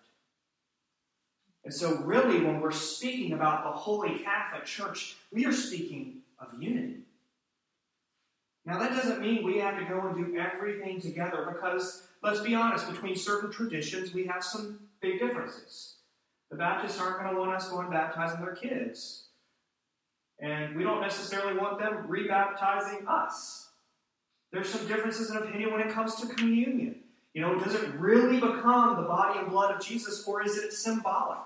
And 1.69 1.75
so, 1.75 1.97
really, 1.97 2.43
when 2.43 2.61
we're 2.61 2.71
speaking 2.71 3.33
about 3.33 3.63
the 3.63 3.69
Holy 3.69 4.17
Catholic 4.17 4.65
Church, 4.65 5.17
we 5.31 5.45
are 5.45 5.51
speaking 5.51 6.15
of 6.39 6.47
unity. 6.59 7.01
Now, 8.65 8.79
that 8.79 8.89
doesn't 8.89 9.21
mean 9.21 9.43
we 9.43 9.59
have 9.59 9.77
to 9.77 9.85
go 9.85 10.07
and 10.07 10.15
do 10.17 10.35
everything 10.35 10.99
together 10.99 11.47
because, 11.53 12.07
let's 12.23 12.39
be 12.39 12.55
honest, 12.55 12.89
between 12.91 13.15
certain 13.15 13.51
traditions, 13.51 14.15
we 14.15 14.25
have 14.25 14.43
some 14.43 14.79
big 14.99 15.19
differences. 15.19 15.97
The 16.49 16.57
Baptists 16.57 16.99
aren't 16.99 17.19
going 17.19 17.35
to 17.35 17.39
want 17.39 17.51
us 17.51 17.69
going 17.69 17.91
baptizing 17.91 18.43
their 18.43 18.55
kids. 18.55 19.27
And 20.39 20.75
we 20.75 20.83
don't 20.83 21.01
necessarily 21.01 21.55
want 21.55 21.77
them 21.77 22.07
rebaptizing 22.09 23.07
us. 23.07 23.69
There's 24.51 24.69
some 24.69 24.87
differences 24.87 25.29
in 25.29 25.37
opinion 25.37 25.71
when 25.71 25.81
it 25.81 25.91
comes 25.91 26.15
to 26.15 26.25
communion. 26.33 26.95
You 27.35 27.43
know, 27.43 27.59
does 27.59 27.75
it 27.75 27.93
really 27.93 28.39
become 28.39 28.95
the 28.95 29.03
body 29.03 29.37
and 29.37 29.49
blood 29.49 29.75
of 29.75 29.85
Jesus, 29.85 30.27
or 30.27 30.41
is 30.41 30.57
it 30.57 30.73
symbolic? 30.73 31.37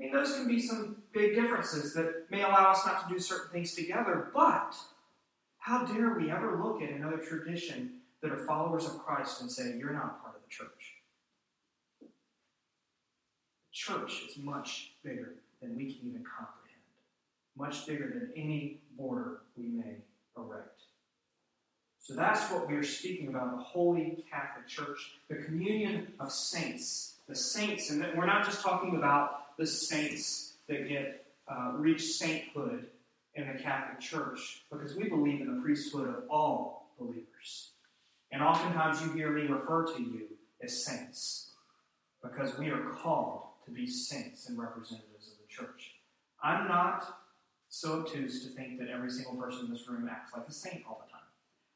I 0.00 0.04
mean, 0.04 0.12
those 0.14 0.34
can 0.34 0.48
be 0.48 0.58
some 0.58 1.02
big 1.12 1.34
differences 1.34 1.92
that 1.92 2.30
may 2.30 2.42
allow 2.42 2.70
us 2.70 2.86
not 2.86 3.06
to 3.06 3.14
do 3.14 3.20
certain 3.20 3.50
things 3.50 3.74
together, 3.74 4.30
but 4.32 4.74
how 5.58 5.84
dare 5.84 6.14
we 6.14 6.30
ever 6.30 6.58
look 6.62 6.80
at 6.80 6.88
another 6.88 7.18
tradition 7.18 7.98
that 8.22 8.30
are 8.30 8.38
followers 8.46 8.86
of 8.86 8.98
Christ 8.98 9.42
and 9.42 9.52
say, 9.52 9.74
you're 9.78 9.92
not 9.92 10.22
part 10.22 10.36
of 10.36 10.42
the 10.42 10.48
church? 10.48 10.94
The 12.00 12.06
church 13.72 14.22
is 14.26 14.38
much 14.38 14.92
bigger 15.04 15.34
than 15.60 15.76
we 15.76 15.92
can 15.92 16.08
even 16.08 16.24
comprehend, 16.24 16.80
much 17.54 17.86
bigger 17.86 18.08
than 18.08 18.30
any 18.34 18.80
border 18.96 19.42
we 19.54 19.66
may 19.66 19.96
erect. 20.34 20.80
So 21.98 22.14
that's 22.14 22.50
what 22.50 22.66
we're 22.66 22.82
speaking 22.82 23.28
about 23.28 23.54
the 23.54 23.62
Holy 23.62 24.24
Catholic 24.30 24.66
Church, 24.66 25.12
the 25.28 25.36
communion 25.36 26.14
of 26.18 26.32
saints. 26.32 27.16
The 27.28 27.36
saints, 27.36 27.90
and 27.90 28.02
we're 28.16 28.26
not 28.26 28.44
just 28.46 28.62
talking 28.62 28.96
about 28.96 29.49
the 29.60 29.66
saints 29.66 30.54
that 30.68 30.88
get 30.88 31.26
uh, 31.46 31.72
reach 31.74 32.02
sainthood 32.14 32.86
in 33.34 33.46
the 33.46 33.62
Catholic 33.62 34.00
Church, 34.00 34.62
because 34.72 34.96
we 34.96 35.06
believe 35.06 35.42
in 35.42 35.54
the 35.54 35.60
priesthood 35.60 36.08
of 36.08 36.24
all 36.30 36.94
believers. 36.98 37.72
And 38.32 38.42
oftentimes 38.42 39.02
you 39.02 39.12
hear 39.12 39.30
me 39.30 39.42
refer 39.42 39.84
to 39.84 40.02
you 40.02 40.28
as 40.62 40.82
saints, 40.82 41.50
because 42.22 42.58
we 42.58 42.70
are 42.70 42.88
called 43.02 43.42
to 43.66 43.70
be 43.70 43.86
saints 43.86 44.48
and 44.48 44.58
representatives 44.58 45.28
of 45.28 45.34
the 45.36 45.46
church. 45.46 45.96
I'm 46.42 46.66
not 46.66 47.18
so 47.68 48.00
obtuse 48.00 48.42
to 48.46 48.50
think 48.54 48.78
that 48.78 48.88
every 48.88 49.10
single 49.10 49.34
person 49.34 49.66
in 49.66 49.72
this 49.72 49.86
room 49.86 50.08
acts 50.10 50.32
like 50.32 50.48
a 50.48 50.52
saint 50.52 50.84
all 50.88 51.04
the 51.04 51.12
time. 51.12 51.20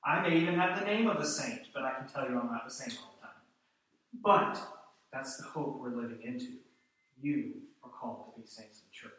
I 0.02 0.26
may 0.26 0.38
even 0.38 0.54
have 0.54 0.80
the 0.80 0.86
name 0.86 1.06
of 1.06 1.18
a 1.18 1.26
saint, 1.26 1.68
but 1.74 1.82
I 1.82 1.92
can 1.98 2.08
tell 2.08 2.24
you 2.24 2.38
I'm 2.38 2.50
not 2.50 2.64
the 2.66 2.72
saint 2.72 2.98
all 3.02 3.14
the 3.20 3.26
time. 3.26 3.42
But 4.22 4.58
that's 5.12 5.36
the 5.36 5.44
hope 5.44 5.78
we're 5.78 5.94
living 5.94 6.22
into. 6.24 6.54
You 7.20 7.52
are 7.84 7.90
called 7.90 8.34
to 8.34 8.40
be 8.40 8.46
saints 8.46 8.80
in 8.80 8.84
the 8.90 8.92
church. 8.92 9.12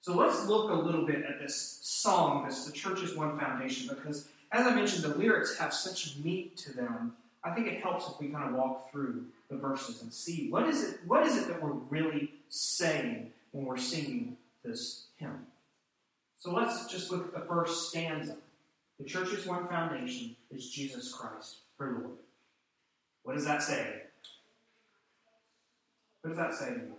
So 0.00 0.16
let's 0.16 0.46
look 0.46 0.70
a 0.70 0.74
little 0.74 1.06
bit 1.06 1.24
at 1.24 1.38
this 1.38 1.78
song, 1.82 2.44
this 2.44 2.64
The 2.64 2.72
Church's 2.72 3.14
One 3.14 3.38
Foundation, 3.38 3.88
because 3.94 4.28
as 4.50 4.66
I 4.66 4.74
mentioned, 4.74 5.04
the 5.04 5.16
lyrics 5.16 5.56
have 5.58 5.72
such 5.72 6.16
meat 6.18 6.56
to 6.58 6.72
them. 6.72 7.14
I 7.44 7.54
think 7.54 7.66
it 7.68 7.80
helps 7.80 8.08
if 8.08 8.20
we 8.20 8.28
kind 8.28 8.48
of 8.48 8.54
walk 8.54 8.90
through 8.90 9.24
the 9.48 9.56
verses 9.56 10.02
and 10.02 10.12
see 10.12 10.50
what 10.50 10.68
is 10.68 10.82
it, 10.82 11.00
what 11.06 11.26
is 11.26 11.36
it 11.36 11.48
that 11.48 11.62
we're 11.62 11.72
really 11.72 12.32
saying 12.48 13.32
when 13.52 13.64
we're 13.64 13.78
singing 13.78 14.36
this 14.64 15.06
hymn. 15.16 15.46
So 16.38 16.52
let's 16.52 16.86
just 16.86 17.10
look 17.10 17.26
at 17.26 17.32
the 17.32 17.46
first 17.46 17.88
stanza. 17.88 18.36
The 18.98 19.04
church's 19.04 19.46
one 19.46 19.68
foundation 19.68 20.36
is 20.50 20.70
Jesus 20.70 21.12
Christ, 21.12 21.58
her 21.78 21.98
Lord. 22.02 22.18
What 23.22 23.34
does 23.34 23.44
that 23.44 23.62
say? 23.62 24.02
What 26.20 26.30
does 26.30 26.38
that 26.38 26.54
say 26.54 26.74
to 26.74 26.80
you? 26.80 26.94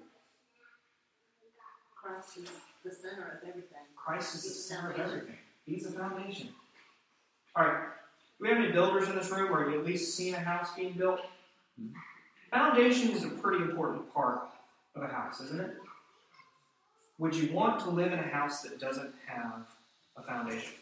Christ 2.04 2.38
is 2.38 2.50
the 2.84 2.92
center 2.92 3.40
of 3.42 3.48
everything. 3.48 3.78
Christ 3.96 4.36
is 4.36 4.44
the 4.44 4.50
center 4.50 4.92
of 4.92 5.00
everything. 5.00 5.38
He's 5.66 5.84
the 5.84 5.92
foundation. 5.92 6.50
All 7.56 7.66
right. 7.66 7.88
Do 8.38 8.44
we 8.44 8.50
have 8.50 8.58
any 8.58 8.72
builders 8.72 9.08
in 9.08 9.16
this 9.16 9.32
room, 9.32 9.54
or 9.54 9.64
have 9.64 9.72
you 9.72 9.80
at 9.80 9.86
least 9.86 10.16
seen 10.16 10.34
a 10.34 10.40
house 10.40 10.76
being 10.76 10.94
built? 10.94 11.22
Foundation 12.52 13.12
is 13.12 13.24
a 13.24 13.30
pretty 13.30 13.64
important 13.64 14.14
part 14.14 14.50
of 14.96 15.04
a 15.04 15.08
house, 15.08 15.40
isn't 15.40 15.62
it? 15.62 15.78
Would 17.20 17.36
you 17.36 17.54
want 17.54 17.80
to 17.82 17.90
live 17.90 18.12
in 18.12 18.20
a 18.20 18.28
house 18.28 18.62
that 18.64 18.80
doesn't 18.80 19.14
have 19.26 19.66
a 20.18 20.24
foundation? 20.24 20.74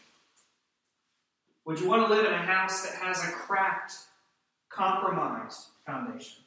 Would 1.66 1.78
you 1.78 1.88
want 1.88 2.04
to 2.06 2.12
live 2.12 2.26
in 2.26 2.32
a 2.32 2.42
house 2.42 2.82
that 2.82 2.96
has 2.96 3.22
a 3.22 3.30
cracked, 3.30 3.94
compromised 4.70 5.68
foundation? 5.86 6.42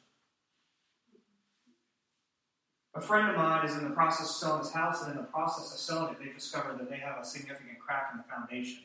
A 2.96 3.00
friend 3.00 3.28
of 3.28 3.36
mine 3.36 3.66
is 3.66 3.76
in 3.76 3.84
the 3.84 3.90
process 3.90 4.30
of 4.30 4.36
selling 4.36 4.62
his 4.62 4.72
house, 4.72 5.02
and 5.02 5.12
in 5.12 5.18
the 5.18 5.24
process 5.24 5.70
of 5.70 5.78
selling 5.78 6.12
it, 6.12 6.18
they 6.18 6.32
discovered 6.32 6.78
that 6.78 6.88
they 6.88 6.96
have 6.96 7.18
a 7.20 7.24
significant 7.24 7.78
crack 7.78 8.08
in 8.10 8.16
the 8.16 8.24
foundation. 8.24 8.84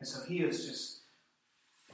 And 0.00 0.08
so 0.08 0.20
he 0.24 0.40
is 0.40 0.66
just, 0.66 0.98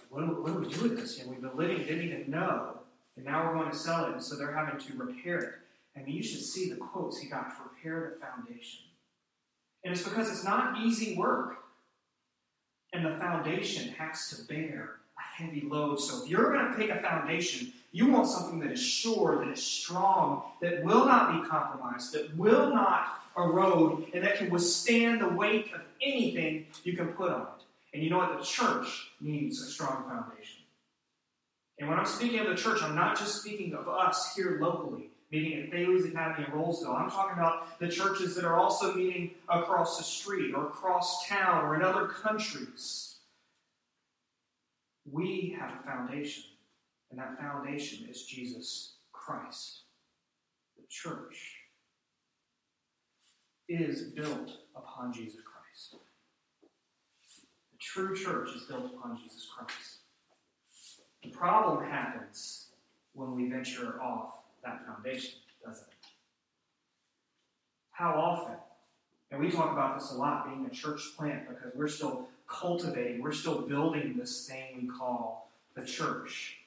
what 0.08 0.20
do, 0.20 0.40
what 0.40 0.54
do 0.54 0.60
we 0.60 0.74
do 0.74 0.84
with 0.84 0.96
this? 0.98 1.22
We've 1.26 1.42
been 1.42 1.54
living, 1.54 1.76
didn't 1.84 2.04
even 2.04 2.30
know, 2.30 2.78
and 3.16 3.26
now 3.26 3.46
we're 3.46 3.52
going 3.52 3.70
to 3.70 3.76
sell 3.76 4.06
it, 4.06 4.12
and 4.12 4.22
so 4.22 4.36
they're 4.36 4.54
having 4.54 4.80
to 4.80 4.96
repair 4.96 5.38
it. 5.38 5.52
And 5.94 6.08
you 6.08 6.22
should 6.22 6.40
see 6.40 6.70
the 6.70 6.76
quotes 6.76 7.18
he 7.18 7.28
got 7.28 7.50
to 7.50 7.56
repair 7.64 8.14
the 8.14 8.26
foundation. 8.26 8.84
And 9.84 9.92
it's 9.92 10.04
because 10.04 10.30
it's 10.30 10.44
not 10.44 10.80
easy 10.80 11.16
work. 11.16 11.56
And 12.94 13.04
the 13.04 13.18
foundation 13.18 13.92
has 13.92 14.30
to 14.30 14.42
bear 14.46 14.92
a 15.18 15.42
heavy 15.42 15.60
load. 15.60 16.00
So 16.00 16.24
if 16.24 16.30
you're 16.30 16.50
going 16.50 16.70
to 16.70 16.78
pick 16.78 16.88
a 16.88 17.02
foundation, 17.02 17.74
you 17.98 18.06
want 18.12 18.28
something 18.28 18.60
that 18.60 18.70
is 18.70 18.80
sure, 18.80 19.44
that 19.44 19.50
is 19.50 19.60
strong, 19.60 20.44
that 20.60 20.84
will 20.84 21.04
not 21.04 21.42
be 21.42 21.48
compromised, 21.48 22.12
that 22.12 22.36
will 22.36 22.72
not 22.72 23.22
erode, 23.36 24.06
and 24.14 24.22
that 24.22 24.36
can 24.36 24.50
withstand 24.50 25.20
the 25.20 25.28
weight 25.28 25.72
of 25.74 25.80
anything 26.00 26.66
you 26.84 26.92
can 26.92 27.08
put 27.08 27.32
on 27.32 27.40
it. 27.40 27.64
And 27.92 28.04
you 28.04 28.08
know 28.08 28.18
what? 28.18 28.38
The 28.38 28.44
church 28.44 29.10
needs 29.20 29.60
a 29.60 29.66
strong 29.66 30.04
foundation. 30.04 30.60
And 31.80 31.88
when 31.88 31.98
I'm 31.98 32.06
speaking 32.06 32.38
of 32.38 32.46
the 32.46 32.54
church, 32.54 32.84
I'm 32.84 32.94
not 32.94 33.18
just 33.18 33.40
speaking 33.40 33.74
of 33.74 33.88
us 33.88 34.32
here 34.36 34.58
locally, 34.60 35.10
meeting 35.32 35.60
at 35.60 35.72
Thales 35.72 36.04
Academy 36.04 36.46
in 36.46 36.52
Rolesville. 36.52 36.94
I'm 36.94 37.10
talking 37.10 37.36
about 37.36 37.80
the 37.80 37.88
churches 37.88 38.36
that 38.36 38.44
are 38.44 38.54
also 38.54 38.94
meeting 38.94 39.32
across 39.48 39.98
the 39.98 40.04
street 40.04 40.54
or 40.54 40.68
across 40.68 41.26
town 41.26 41.64
or 41.64 41.74
in 41.74 41.82
other 41.82 42.06
countries. 42.06 43.16
We 45.10 45.56
have 45.58 45.72
a 45.80 45.82
foundation, 45.82 46.44
and 47.10 47.18
that 47.18 47.38
foundation 47.38 48.06
is 48.08 48.24
Jesus 48.24 48.94
Christ. 49.12 49.82
The 50.76 50.84
church 50.88 51.56
is 53.68 54.02
built 54.10 54.50
upon 54.76 55.12
Jesus 55.12 55.40
Christ. 55.44 56.02
The 56.62 57.78
true 57.78 58.16
church 58.16 58.50
is 58.54 58.62
built 58.62 58.86
upon 58.86 59.18
Jesus 59.22 59.46
Christ. 59.54 59.98
The 61.22 61.30
problem 61.30 61.84
happens 61.88 62.68
when 63.14 63.34
we 63.34 63.48
venture 63.48 64.00
off 64.00 64.34
that 64.64 64.86
foundation, 64.86 65.40
doesn't 65.64 65.86
it? 65.86 66.08
How 67.90 68.12
often? 68.12 68.56
And 69.30 69.40
we 69.40 69.50
talk 69.50 69.72
about 69.72 69.98
this 69.98 70.12
a 70.12 70.14
lot, 70.14 70.46
being 70.46 70.64
a 70.66 70.70
church 70.70 71.00
plant, 71.16 71.48
because 71.48 71.72
we're 71.74 71.88
still 71.88 72.28
cultivating, 72.46 73.20
we're 73.20 73.32
still 73.32 73.62
building 73.62 74.16
this 74.16 74.46
thing 74.46 74.78
we 74.80 74.88
call 74.88 75.50
the 75.74 75.84
church. 75.84 76.57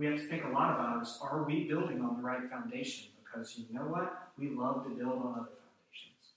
We 0.00 0.06
have 0.06 0.16
to 0.16 0.26
think 0.28 0.46
a 0.46 0.48
lot 0.48 0.74
about 0.76 1.02
is 1.02 1.18
are 1.20 1.44
we 1.44 1.64
building 1.64 2.00
on 2.00 2.16
the 2.16 2.22
right 2.22 2.48
foundation? 2.48 3.08
Because 3.22 3.58
you 3.58 3.66
know 3.70 3.82
what? 3.82 4.30
We 4.38 4.48
love 4.48 4.84
to 4.84 4.88
build 4.88 5.12
on 5.12 5.32
other 5.32 5.50
foundations. 5.60 6.32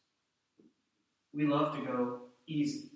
We 1.34 1.48
love 1.48 1.74
to 1.78 1.86
go 1.86 2.20
easy. 2.46 2.90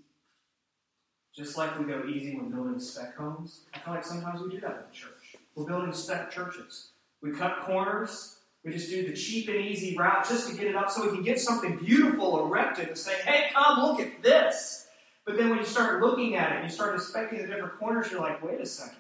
Just 1.34 1.58
like 1.58 1.80
we 1.80 1.86
go 1.86 2.04
easy 2.06 2.36
when 2.36 2.52
building 2.52 2.80
spec 2.80 3.16
homes, 3.16 3.62
I 3.74 3.80
feel 3.80 3.94
like 3.94 4.04
sometimes 4.04 4.42
we 4.42 4.50
do 4.50 4.60
that 4.60 4.88
in 4.90 4.94
church. 4.94 5.38
We're 5.56 5.68
building 5.68 5.94
spec 5.94 6.32
churches. 6.32 6.90
We 7.22 7.32
cut 7.32 7.62
corners. 7.62 8.40
We 8.66 8.74
just 8.74 8.90
do 8.90 9.08
the 9.08 9.14
cheap 9.14 9.48
and 9.48 9.60
easy 9.60 9.96
route 9.96 10.28
just 10.28 10.50
to 10.50 10.58
get 10.58 10.68
it 10.68 10.76
up 10.76 10.92
so 10.92 11.06
we 11.06 11.16
can 11.16 11.24
get 11.24 11.40
something 11.40 11.78
beautiful 11.78 12.46
erected 12.46 12.90
and 12.90 12.98
say, 12.98 13.14
hey, 13.24 13.52
come 13.54 13.86
look 13.86 14.02
at 14.02 14.22
this. 14.22 14.90
But 15.24 15.38
then 15.38 15.50
when 15.50 15.60
you 15.60 15.66
start 15.66 16.02
looking 16.02 16.36
at 16.36 16.58
it, 16.58 16.64
you 16.66 16.70
start 16.70 16.94
inspecting 16.94 17.40
the 17.40 17.48
different 17.48 17.80
corners, 17.80 18.12
you're 18.12 18.20
like, 18.20 18.44
wait 18.44 18.60
a 18.60 18.66
second. 18.66 18.98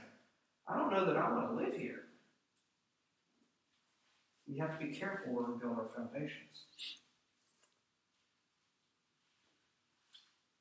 I 0.67 0.77
don't 0.77 0.91
know 0.91 1.05
that 1.05 1.15
I 1.15 1.31
want 1.31 1.49
to 1.49 1.55
live 1.55 1.75
here. 1.75 2.03
We 4.47 4.57
have 4.59 4.77
to 4.79 4.85
be 4.85 4.93
careful 4.93 5.33
where 5.33 5.45
we 5.45 5.59
build 5.59 5.77
our 5.77 5.89
foundations. 5.95 6.97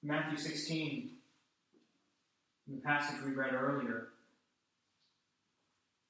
Matthew 0.03 0.39
16, 0.39 1.11
in 2.69 2.75
the 2.77 2.81
passage 2.81 3.25
we 3.25 3.33
read 3.33 3.55
earlier, 3.55 4.09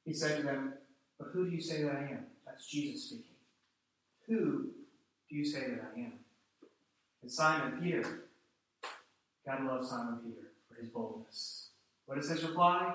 he 0.04 0.12
said 0.12 0.38
to 0.38 0.42
them, 0.42 0.74
But 1.18 1.28
who 1.32 1.48
do 1.48 1.50
you 1.50 1.60
say 1.60 1.82
that 1.82 1.92
I 1.92 2.02
am? 2.12 2.26
That's 2.44 2.66
Jesus 2.66 3.04
speaking. 3.04 3.24
Who 4.28 4.70
do 5.30 5.36
you 5.36 5.44
say 5.44 5.60
that 5.60 5.92
I 5.94 5.98
am? 5.98 6.12
And 7.22 7.30
Simon 7.30 7.80
Peter, 7.82 8.24
God 9.46 9.64
loves 9.64 9.88
Simon 9.88 10.18
Peter 10.24 10.48
for 10.68 10.80
his 10.80 10.90
boldness. 10.90 11.70
What 12.06 12.18
is 12.18 12.28
his 12.28 12.42
reply? 12.42 12.94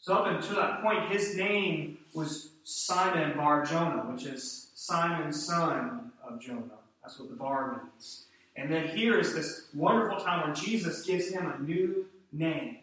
So, 0.00 0.14
up 0.14 0.26
until 0.26 0.56
that 0.56 0.82
point, 0.82 1.10
his 1.10 1.36
name 1.36 1.98
was 2.14 2.52
Simon 2.64 3.36
Bar 3.36 3.66
Jonah, 3.66 4.10
which 4.10 4.24
is 4.24 4.70
Simon, 4.74 5.30
son 5.32 6.10
of 6.26 6.40
Jonah. 6.40 6.78
That's 7.02 7.18
what 7.18 7.28
the 7.28 7.36
bar 7.36 7.82
means. 7.82 8.24
And 8.56 8.70
then 8.70 8.88
here 8.88 9.18
is 9.18 9.34
this 9.34 9.66
wonderful 9.74 10.18
time 10.18 10.46
where 10.46 10.54
Jesus 10.54 11.02
gives 11.04 11.28
him 11.28 11.50
a 11.50 11.62
new 11.62 12.06
name 12.32 12.78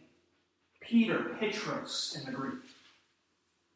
Peter, 0.80 1.36
Petros 1.40 2.18
in 2.18 2.26
the 2.26 2.38
Greek. 2.38 2.62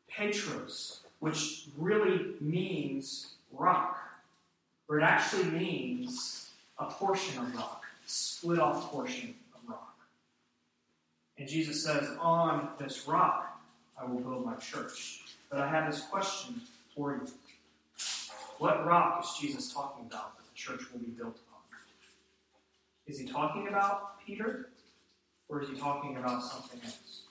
Petros, 0.10 1.02
which 1.20 1.68
really 1.78 2.36
means 2.40 3.34
rock, 3.52 4.00
or 4.88 5.00
it 5.00 5.04
actually 5.04 5.46
means 5.46 6.50
a 6.78 6.86
portion 6.86 7.42
of 7.42 7.56
rock. 7.56 7.84
A 8.06 8.10
split 8.10 8.60
off 8.60 8.92
portion. 8.92 9.34
And 11.42 11.50
Jesus 11.50 11.84
says, 11.84 12.08
On 12.20 12.70
this 12.78 13.08
rock 13.08 13.60
I 14.00 14.06
will 14.06 14.20
build 14.20 14.46
my 14.46 14.54
church. 14.58 15.22
But 15.50 15.60
I 15.60 15.68
have 15.68 15.92
this 15.92 16.02
question 16.02 16.62
for 16.96 17.14
you. 17.14 17.28
What 18.60 18.86
rock 18.86 19.24
is 19.24 19.42
Jesus 19.42 19.74
talking 19.74 20.06
about 20.06 20.38
that 20.38 20.44
the 20.44 20.54
church 20.54 20.82
will 20.94 21.00
be 21.00 21.08
built 21.08 21.40
upon? 21.48 21.62
Is 23.08 23.18
he 23.18 23.26
talking 23.26 23.70
about 23.70 24.24
Peter? 24.24 24.70
Or 25.50 25.64
is 25.64 25.70
he 25.70 25.76
talking 25.78 26.16
about 26.18 26.44
something 26.44 26.80
else? 26.84 27.24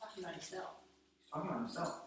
Talking 0.00 0.24
about 0.24 0.32
himself. 0.36 0.70
He's 1.22 1.30
talking 1.30 1.50
about 1.50 1.60
himself. 1.60 2.00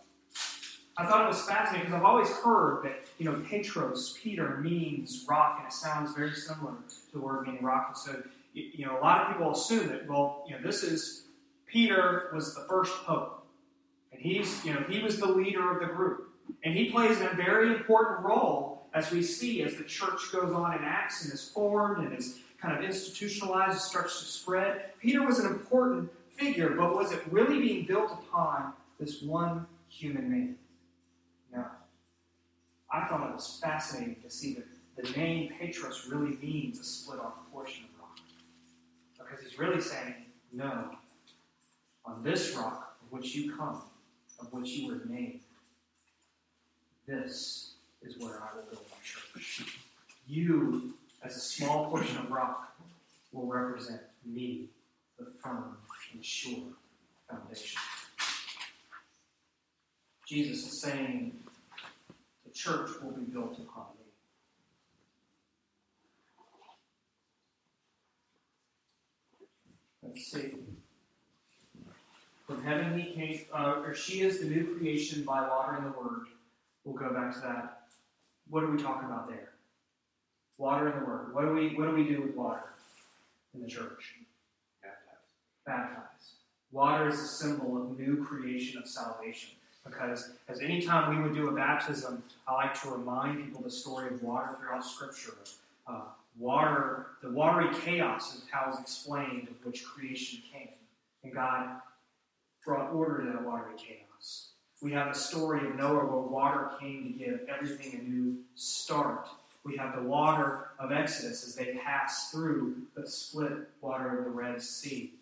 I 0.98 1.06
thought 1.06 1.26
it 1.26 1.28
was 1.28 1.42
fascinating 1.44 1.86
because 1.86 2.00
I've 2.00 2.06
always 2.06 2.32
heard 2.32 2.84
that, 2.86 3.06
you 3.20 3.26
know, 3.26 3.40
Petros, 3.48 4.18
Peter, 4.22 4.58
means 4.58 5.24
rock, 5.30 5.58
and 5.60 5.68
it 5.68 5.74
sounds 5.74 6.16
very 6.16 6.34
similar 6.34 6.74
to 6.74 7.14
the 7.14 7.20
word 7.20 7.46
meaning 7.46 7.64
rock. 7.64 7.90
And 7.90 7.98
so, 7.98 8.24
you 8.54 8.86
know, 8.86 9.00
a 9.00 9.02
lot 9.02 9.22
of 9.22 9.34
people 9.34 9.52
assume 9.52 9.88
that, 9.90 10.08
well, 10.08 10.44
you 10.48 10.56
know, 10.56 10.62
this 10.62 10.84
is, 10.84 11.26
Peter 11.66 12.30
was 12.34 12.54
the 12.56 12.66
first 12.68 12.94
pope. 13.06 13.46
And 14.12 14.22
he's, 14.22 14.64
you 14.66 14.74
know, 14.74 14.84
he 14.90 15.02
was 15.02 15.20
the 15.20 15.28
leader 15.28 15.72
of 15.72 15.80
the 15.80 15.94
group. 15.94 16.30
And 16.64 16.76
he 16.76 16.92
plays 16.92 17.22
a 17.22 17.30
very 17.36 17.74
important 17.74 18.26
role 18.26 18.88
as 18.94 19.10
we 19.12 19.24
see 19.24 19.64
as 19.64 19.76
the 19.76 19.84
church 19.84 20.32
goes 20.32 20.52
on 20.52 20.74
in 20.78 20.84
Acts 20.84 21.24
and 21.24 21.34
is 21.34 21.50
formed 21.50 22.06
and 22.06 22.18
is 22.18 22.40
kind 22.62 22.78
of 22.78 22.84
institutionalized, 22.84 23.72
and 23.72 23.82
starts 23.82 24.20
to 24.20 24.26
spread. 24.26 24.92
Peter 25.02 25.26
was 25.26 25.40
an 25.40 25.48
important 25.48 26.12
figure, 26.30 26.72
but 26.72 26.96
was 26.96 27.12
it 27.12 27.22
really 27.32 27.60
being 27.60 27.86
built 27.86 28.12
upon 28.12 28.74
this 29.00 29.22
one 29.22 29.66
human 29.90 30.30
man? 30.30 30.56
No. 31.54 31.66
I 32.92 33.08
thought 33.08 33.28
it 33.28 33.34
was 33.34 33.60
fascinating 33.64 34.18
to 34.24 34.30
see 34.30 34.54
that 34.56 34.66
the 34.96 35.10
name 35.18 35.54
Petros 35.60 36.08
really 36.08 36.38
means 36.38 36.80
a 36.80 36.84
split 36.84 37.20
off 37.20 37.34
portion. 37.52 37.86
Because 39.32 39.46
he's 39.46 39.58
really 39.58 39.80
saying, 39.80 40.16
no, 40.52 40.90
on 42.04 42.22
this 42.22 42.54
rock 42.54 42.98
of 43.02 43.12
which 43.14 43.34
you 43.34 43.56
come, 43.56 43.82
of 44.42 44.52
which 44.52 44.72
you 44.72 44.90
were 44.90 45.06
made, 45.06 45.40
this 47.08 47.76
is 48.02 48.18
where 48.20 48.42
I 48.44 48.56
will 48.56 48.64
build 48.64 48.84
my 48.90 48.98
church. 49.02 49.78
You, 50.28 50.96
as 51.24 51.38
a 51.38 51.40
small 51.40 51.90
portion 51.90 52.18
of 52.18 52.30
rock, 52.30 52.76
will 53.32 53.48
represent 53.48 54.02
me, 54.26 54.68
the 55.18 55.28
firm 55.42 55.78
and 56.14 56.26
sure 56.26 56.64
foundation. 57.30 57.80
Jesus 60.28 60.68
is 60.68 60.82
saying 60.82 61.40
the 62.46 62.52
church 62.52 62.90
will 63.02 63.12
be 63.12 63.24
built 63.24 63.58
upon 63.60 63.86
me. 63.94 64.02
See. 70.16 70.54
From 72.46 72.64
heaven 72.64 73.00
he 73.00 73.14
came, 73.14 73.40
uh, 73.54 73.82
or 73.86 73.94
she 73.94 74.22
is 74.22 74.40
the 74.40 74.46
new 74.46 74.76
creation 74.76 75.24
by 75.24 75.42
water 75.48 75.78
and 75.78 75.86
the 75.86 75.98
word. 75.98 76.28
We'll 76.84 76.96
go 76.96 77.14
back 77.14 77.34
to 77.36 77.40
that. 77.42 77.84
What 78.50 78.64
are 78.64 78.72
we 78.72 78.82
talking 78.82 79.08
about 79.08 79.30
there? 79.30 79.50
Water 80.58 80.88
and 80.88 81.02
the 81.02 81.06
word. 81.06 81.34
What 81.34 81.46
do 81.46 81.54
we 81.54 81.76
what 81.76 81.86
do 81.86 81.96
we 81.96 82.04
do 82.04 82.22
with 82.22 82.36
water 82.36 82.64
in 83.54 83.62
the 83.62 83.68
church? 83.68 84.16
Baptized. 84.84 85.66
Baptize. 85.66 86.34
Water 86.72 87.08
is 87.08 87.20
a 87.20 87.28
symbol 87.28 87.82
of 87.82 87.98
new 87.98 88.24
creation 88.24 88.82
of 88.82 88.88
salvation. 88.88 89.52
Because 89.86 90.34
as 90.48 90.60
any 90.60 90.82
time 90.82 91.16
we 91.16 91.24
would 91.24 91.34
do 91.34 91.50
a 91.50 91.52
baptism, 91.52 92.24
I 92.48 92.54
like 92.54 92.80
to 92.82 92.92
remind 92.92 93.44
people 93.44 93.62
the 93.62 93.72
story 93.72 94.14
of 94.14 94.22
water 94.22 94.56
throughout 94.60 94.86
Scripture. 94.86 95.34
Uh, 95.88 96.02
water, 96.38 97.08
the 97.22 97.30
watery 97.30 97.74
chaos 97.84 98.36
is 98.36 98.44
how 98.52 98.70
it's 98.70 98.80
explained 98.80 99.48
of 99.50 99.66
which 99.66 99.84
creation 99.84 100.42
came. 100.52 100.70
And 101.24 101.34
God 101.34 101.82
brought 102.66 102.94
order 102.94 103.26
to 103.26 103.32
that 103.32 103.44
watery 103.44 103.74
chaos. 103.78 104.50
We 104.82 104.92
have 104.94 105.14
the 105.14 105.20
story 105.20 105.68
of 105.68 105.76
Noah 105.76 106.06
where 106.06 106.22
water 106.22 106.72
came 106.80 107.04
to 107.04 107.10
give 107.10 107.42
everything 107.48 108.00
a 108.00 108.04
new 108.04 108.38
start. 108.56 109.28
We 109.64 109.78
have 109.78 109.96
the 109.96 110.02
water 110.02 110.70
of 110.80 110.92
Exodus 110.92 111.46
as 111.46 111.54
they 111.54 111.76
pass 111.76 112.32
through 112.32 112.78
the 112.96 113.08
split 113.08 113.54
water 113.80 114.20
of 114.20 114.26
the 114.26 114.32
Red 114.32 114.62
Sea. 114.62 115.14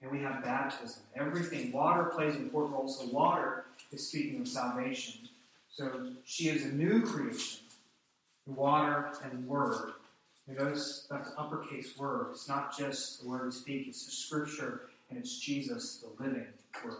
And 0.00 0.10
we 0.10 0.20
have 0.20 0.42
baptism. 0.42 1.02
Everything. 1.14 1.70
Water 1.70 2.04
plays 2.04 2.34
an 2.34 2.42
important 2.42 2.74
role. 2.74 2.88
So, 2.88 3.06
water 3.06 3.66
is 3.92 4.08
speaking 4.08 4.40
of 4.40 4.48
salvation. 4.48 5.28
So, 5.70 6.08
she 6.24 6.48
is 6.48 6.64
a 6.64 6.72
new 6.72 7.02
creation. 7.02 7.60
Water 8.46 9.12
and 9.22 9.46
word. 9.46 9.92
You 10.48 10.56
notice 10.56 11.06
that's 11.10 11.30
uppercase 11.38 11.96
word. 11.96 12.28
It's 12.32 12.48
not 12.48 12.76
just 12.76 13.22
the 13.22 13.28
word 13.28 13.46
we 13.46 13.52
speak, 13.52 13.88
it's 13.88 14.04
the 14.04 14.12
scripture, 14.12 14.82
and 15.08 15.18
it's 15.18 15.38
Jesus, 15.38 16.02
the 16.02 16.22
living 16.22 16.46
word. 16.84 16.96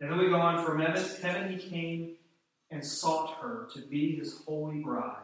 And 0.00 0.10
then 0.10 0.18
we 0.18 0.28
go 0.28 0.36
on 0.40 0.64
from 0.64 0.80
heaven, 0.80 1.04
heaven 1.20 1.58
he 1.58 1.68
came 1.68 2.14
and 2.70 2.84
sought 2.84 3.36
her 3.40 3.68
to 3.74 3.80
be 3.80 4.16
his 4.16 4.40
holy 4.46 4.80
bride. 4.80 5.16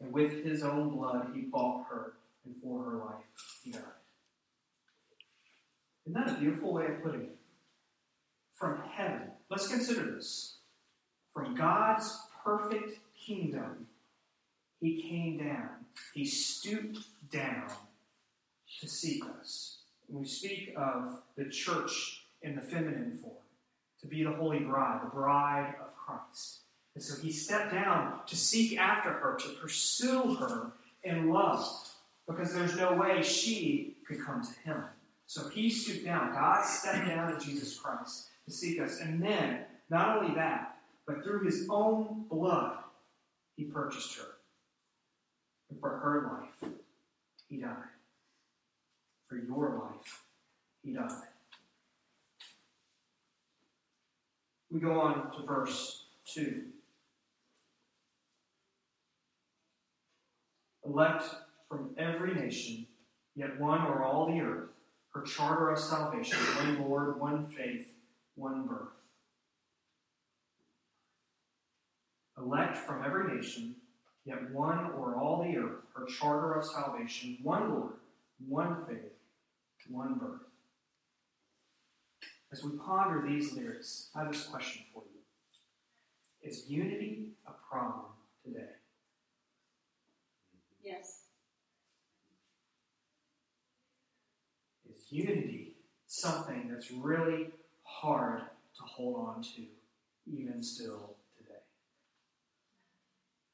And 0.00 0.12
with 0.12 0.44
his 0.44 0.62
own 0.62 0.90
blood 0.90 1.32
he 1.34 1.42
bought 1.42 1.86
her, 1.90 2.12
and 2.44 2.54
for 2.62 2.84
her 2.84 2.96
life 2.98 3.24
he 3.64 3.72
died. 3.72 3.82
Isn't 6.06 6.24
that 6.24 6.36
a 6.36 6.40
beautiful 6.40 6.72
way 6.72 6.86
of 6.86 7.02
putting 7.02 7.22
it? 7.22 7.36
From 8.54 8.80
heaven. 8.94 9.30
Let's 9.50 9.68
consider 9.68 10.14
this. 10.14 10.56
From 11.34 11.54
God's 11.54 12.18
perfect 12.44 12.98
kingdom, 13.26 13.86
he 14.80 15.02
came 15.02 15.38
down. 15.38 15.77
He 16.14 16.24
stooped 16.24 16.98
down 17.30 17.68
to 18.80 18.88
seek 18.88 19.22
us. 19.40 19.78
When 20.06 20.22
we 20.22 20.28
speak 20.28 20.74
of 20.76 21.22
the 21.36 21.46
church 21.46 22.24
in 22.42 22.54
the 22.54 22.62
feminine 22.62 23.18
form, 23.20 23.34
to 24.00 24.06
be 24.06 24.22
the 24.22 24.32
holy 24.32 24.60
bride, 24.60 25.00
the 25.04 25.10
bride 25.10 25.74
of 25.80 25.94
Christ. 25.96 26.60
And 26.94 27.02
so 27.02 27.20
he 27.20 27.30
stepped 27.30 27.72
down 27.72 28.20
to 28.26 28.36
seek 28.36 28.78
after 28.78 29.10
her, 29.10 29.36
to 29.36 29.48
pursue 29.60 30.34
her 30.34 30.72
in 31.04 31.30
love, 31.30 31.66
because 32.26 32.52
there's 32.54 32.76
no 32.76 32.94
way 32.94 33.22
she 33.22 33.96
could 34.06 34.24
come 34.24 34.42
to 34.42 34.52
him. 34.68 34.84
So 35.26 35.48
he 35.48 35.68
stooped 35.68 36.04
down. 36.04 36.32
God 36.32 36.64
stepped 36.64 37.06
down 37.06 37.32
to 37.32 37.44
Jesus 37.44 37.78
Christ 37.78 38.28
to 38.46 38.50
seek 38.50 38.80
us. 38.80 39.00
And 39.00 39.22
then, 39.22 39.64
not 39.90 40.16
only 40.16 40.34
that, 40.34 40.76
but 41.06 41.22
through 41.22 41.44
his 41.44 41.66
own 41.68 42.24
blood, 42.30 42.78
he 43.56 43.64
purchased 43.64 44.16
her. 44.18 44.37
For 45.80 45.90
her 45.90 46.40
life, 46.62 46.72
he 47.48 47.58
died. 47.58 47.74
For 49.28 49.36
your 49.36 49.92
life, 49.94 50.24
he 50.82 50.94
died. 50.94 51.28
We 54.70 54.80
go 54.80 55.00
on 55.00 55.30
to 55.32 55.46
verse 55.46 56.04
2. 56.34 56.62
Elect 60.84 61.24
from 61.68 61.90
every 61.98 62.34
nation, 62.34 62.86
yet 63.36 63.60
one 63.60 63.82
or 63.82 64.02
all 64.02 64.26
the 64.26 64.40
earth, 64.40 64.70
her 65.14 65.22
charter 65.22 65.70
of 65.70 65.78
salvation, 65.78 66.38
one 66.38 66.80
Lord, 66.80 67.20
one 67.20 67.46
faith, 67.46 67.94
one 68.34 68.66
birth. 68.66 68.88
Elect 72.38 72.76
from 72.76 73.04
every 73.04 73.36
nation, 73.36 73.74
yet 74.28 74.50
one 74.52 74.90
or 74.92 75.16
all 75.16 75.42
the 75.42 75.56
earth, 75.56 75.80
her 75.94 76.04
charter 76.04 76.52
of 76.52 76.64
salvation, 76.64 77.38
one 77.42 77.70
Lord, 77.70 77.92
one 78.46 78.84
faith, 78.86 79.12
one 79.88 80.18
birth. 80.18 80.42
As 82.52 82.62
we 82.62 82.72
ponder 82.78 83.26
these 83.26 83.54
lyrics, 83.54 84.10
I 84.14 84.20
have 84.20 84.32
this 84.32 84.44
question 84.44 84.82
for 84.92 85.02
you 85.12 86.48
Is 86.48 86.68
unity 86.68 87.30
a 87.46 87.52
problem 87.70 88.06
today? 88.44 88.72
Yes. 90.84 91.22
Is 94.94 95.10
unity 95.10 95.76
something 96.06 96.68
that's 96.70 96.90
really 96.90 97.48
hard 97.82 98.42
to 98.76 98.82
hold 98.82 99.16
on 99.16 99.42
to, 99.42 99.62
even 100.30 100.62
still? 100.62 101.17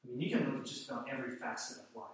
I 0.05 0.11
mean, 0.11 0.19
you 0.19 0.37
can 0.37 0.45
look 0.51 0.59
at 0.59 0.65
just 0.65 0.89
about 0.89 1.07
every 1.11 1.35
facet 1.35 1.77
of 1.77 1.95
life. 1.95 2.05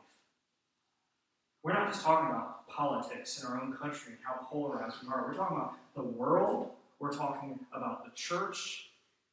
We're 1.64 1.74
not 1.74 1.92
just 1.92 2.04
talking 2.04 2.30
about 2.30 2.68
politics 2.68 3.42
in 3.42 3.48
our 3.48 3.62
own 3.62 3.74
country 3.74 4.14
and 4.14 4.22
how 4.24 4.46
polarized 4.48 4.98
we 5.04 5.10
are. 5.10 5.26
We're 5.28 5.36
talking 5.36 5.58
about 5.58 5.76
the 5.96 6.04
world. 6.04 6.72
We're 7.00 7.14
talking 7.14 7.60
about 7.74 8.06
the 8.06 8.12
church. 8.16 8.90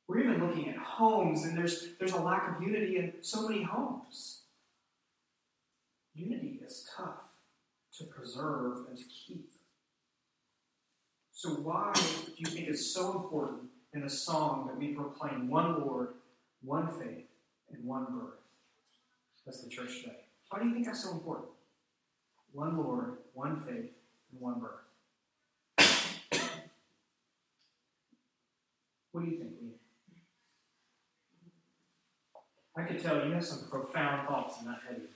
We're 0.07 0.21
even 0.21 0.47
looking 0.47 0.69
at 0.69 0.77
homes, 0.77 1.45
and 1.45 1.57
there's, 1.57 1.89
there's 1.99 2.13
a 2.13 2.21
lack 2.21 2.57
of 2.57 2.63
unity 2.63 2.97
in 2.97 3.13
so 3.21 3.49
many 3.49 3.63
homes. 3.63 4.41
Unity 6.15 6.61
is 6.65 6.89
tough 6.97 7.21
to 7.99 8.05
preserve 8.05 8.87
and 8.89 8.97
to 8.97 9.05
keep. 9.05 9.51
So, 11.33 11.51
why 11.51 11.93
do 11.95 12.33
you 12.37 12.47
think 12.47 12.69
it's 12.69 12.87
so 12.87 13.13
important 13.13 13.69
in 13.95 14.01
the 14.01 14.11
song 14.11 14.67
that 14.67 14.77
we 14.77 14.89
proclaim 14.89 15.49
one 15.49 15.81
Lord, 15.87 16.15
one 16.63 16.89
faith, 16.89 17.27
and 17.71 17.85
one 17.85 18.07
birth? 18.11 18.48
The 19.57 19.71
church 19.71 20.03
today. 20.03 20.17
Why 20.51 20.59
do 20.59 20.69
you 20.69 20.75
think 20.75 20.85
that's 20.85 21.03
so 21.03 21.13
important? 21.13 21.49
One 22.53 22.77
Lord, 22.77 23.15
one 23.33 23.59
faith, 23.63 23.93
and 24.31 24.41
one 24.41 24.61
birth. 24.61 24.85
What 29.13 29.25
do 29.25 29.31
you 29.31 29.39
think, 29.39 29.53
Leah? 29.63 29.73
I 32.77 32.83
could 32.83 33.03
tell 33.03 33.27
you 33.27 33.33
have 33.33 33.45
some 33.45 33.71
profound 33.71 34.29
thoughts 34.29 34.61
in 34.61 34.67
that 34.67 34.81
yours. 34.91 35.09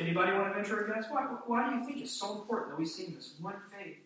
Anybody 0.00 0.32
want 0.32 0.54
to 0.54 0.54
venture 0.54 0.86
a 0.86 0.94
guess? 0.94 1.10
Why, 1.10 1.22
why 1.46 1.68
do 1.68 1.76
you 1.76 1.84
think 1.84 2.00
it's 2.00 2.12
so 2.12 2.40
important 2.40 2.70
that 2.70 2.78
we 2.78 2.86
sing 2.86 3.12
this 3.16 3.34
one 3.40 3.56
faith, 3.76 3.96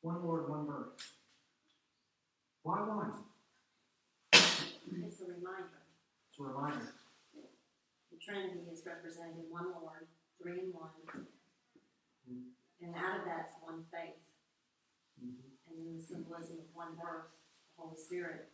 one 0.00 0.24
Lord, 0.24 0.48
one 0.48 0.64
birth? 0.64 1.12
Why 2.62 2.78
one? 2.78 3.12
It's 4.32 5.20
a 5.20 5.24
reminder. 5.24 5.82
It's 6.30 6.38
a 6.38 6.42
reminder. 6.44 6.92
Trinity 8.24 8.60
is 8.70 8.82
represented 8.86 9.36
in 9.36 9.50
one 9.50 9.72
Lord, 9.80 10.06
three 10.40 10.60
in 10.60 10.72
one. 10.72 10.90
And 12.80 12.94
out 12.94 13.20
of 13.20 13.24
that's 13.26 13.54
one 13.60 13.84
faith. 13.90 14.14
And 15.20 15.78
then 15.78 15.96
the 15.96 16.02
symbolism 16.02 16.58
of 16.58 16.74
one 16.74 16.94
birth, 16.94 17.26
the 17.76 17.82
Holy 17.82 17.96
Spirit. 17.96 18.48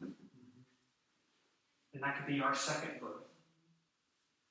And 0.00 2.02
that 2.02 2.16
could 2.16 2.26
be 2.26 2.40
our 2.40 2.54
second 2.54 3.00
birth. 3.00 3.28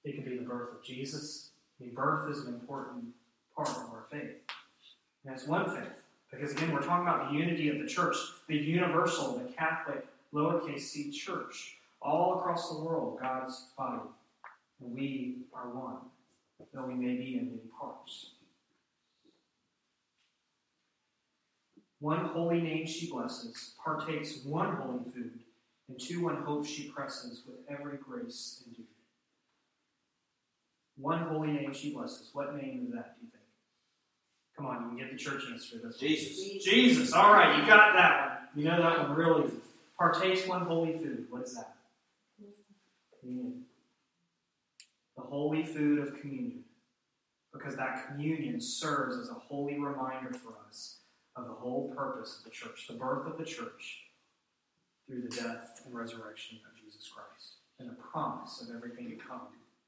It 0.04 0.16
could 0.16 0.26
be 0.26 0.38
the 0.38 0.44
birth 0.44 0.78
of 0.78 0.84
Jesus. 0.84 1.52
I 1.80 1.86
mean, 1.86 1.96
birth 1.96 2.32
is 2.32 2.46
an 2.46 2.54
important 2.54 3.06
part 3.56 3.70
of 3.70 3.90
our 3.92 4.06
faith. 4.12 4.38
And 5.24 5.34
that's 5.34 5.48
one 5.48 5.70
faith. 5.70 5.90
Because 6.32 6.52
again, 6.52 6.72
we're 6.72 6.82
talking 6.82 7.08
about 7.08 7.32
the 7.32 7.38
unity 7.38 7.70
of 7.70 7.80
the 7.80 7.88
church, 7.88 8.16
the 8.48 8.56
universal, 8.56 9.38
the 9.38 9.52
Catholic, 9.54 10.06
lowercase 10.34 10.82
c 10.82 11.12
church, 11.12 11.78
all 12.02 12.40
across 12.40 12.70
the 12.70 12.80
world, 12.80 13.20
God's 13.22 13.68
body. 13.78 14.02
And 14.82 14.96
we 14.96 15.38
are 15.54 15.70
one, 15.70 15.98
though 16.74 16.86
we 16.86 16.96
may 16.96 17.16
be 17.16 17.38
in 17.38 17.46
many 17.48 17.70
parts. 17.80 18.32
One 22.00 22.26
holy 22.26 22.62
name 22.62 22.88
she 22.88 23.12
blesses, 23.12 23.76
partakes 23.84 24.44
one 24.44 24.76
holy 24.78 25.04
food, 25.14 25.40
and 25.88 26.00
to 26.00 26.24
one 26.24 26.42
hope 26.42 26.66
she 26.66 26.90
presses 26.90 27.44
with 27.46 27.58
every 27.70 27.98
grace 27.98 28.64
and 28.66 28.76
duty. 28.76 28.90
One 30.98 31.20
holy 31.28 31.52
name 31.52 31.74
she 31.74 31.94
blesses. 31.94 32.32
What 32.34 32.56
name 32.56 32.86
is 32.88 32.94
that, 32.96 33.20
do 33.20 33.26
you 33.26 33.32
think? 33.32 33.44
Come 34.58 34.66
on, 34.66 34.82
you 34.82 34.88
can 34.90 34.98
get 34.98 35.12
the 35.12 35.18
church 35.18 35.44
answer 35.52 35.78
to 35.78 35.88
this. 35.88 35.98
Jesus. 35.98 36.64
Jesus. 36.64 37.14
All 37.14 37.34
right, 37.34 37.60
you 37.60 37.68
got 37.68 37.94
that 37.94 38.30
one. 38.30 38.38
You 38.56 38.66
know 38.66 38.82
that 38.82 39.08
one 39.08 39.16
really. 39.16 39.52
Partakes 39.98 40.48
one 40.48 40.66
holy 40.66 40.98
food. 40.98 41.28
What 41.30 41.44
is 41.44 41.54
that? 41.54 41.76
Communion. 43.20 43.61
Holy 45.32 45.64
food 45.64 46.00
of 46.00 46.20
communion. 46.20 46.66
Because 47.54 47.78
that 47.78 48.08
communion 48.08 48.60
serves 48.60 49.18
as 49.18 49.30
a 49.30 49.34
holy 49.34 49.80
reminder 49.80 50.34
for 50.34 50.54
us 50.68 50.98
of 51.38 51.48
the 51.48 51.54
whole 51.54 51.94
purpose 51.96 52.40
of 52.40 52.44
the 52.44 52.50
church, 52.50 52.88
the 52.88 52.94
birth 52.94 53.26
of 53.26 53.38
the 53.38 53.46
church 53.46 54.04
through 55.08 55.22
the 55.22 55.30
death 55.30 55.82
and 55.86 55.96
resurrection 55.96 56.60
of 56.70 56.78
Jesus 56.80 57.10
Christ. 57.10 57.56
And 57.80 57.90
the 57.90 57.96
promise 57.96 58.62
of 58.62 58.76
everything 58.76 59.10
to 59.10 59.16
come 59.16 59.48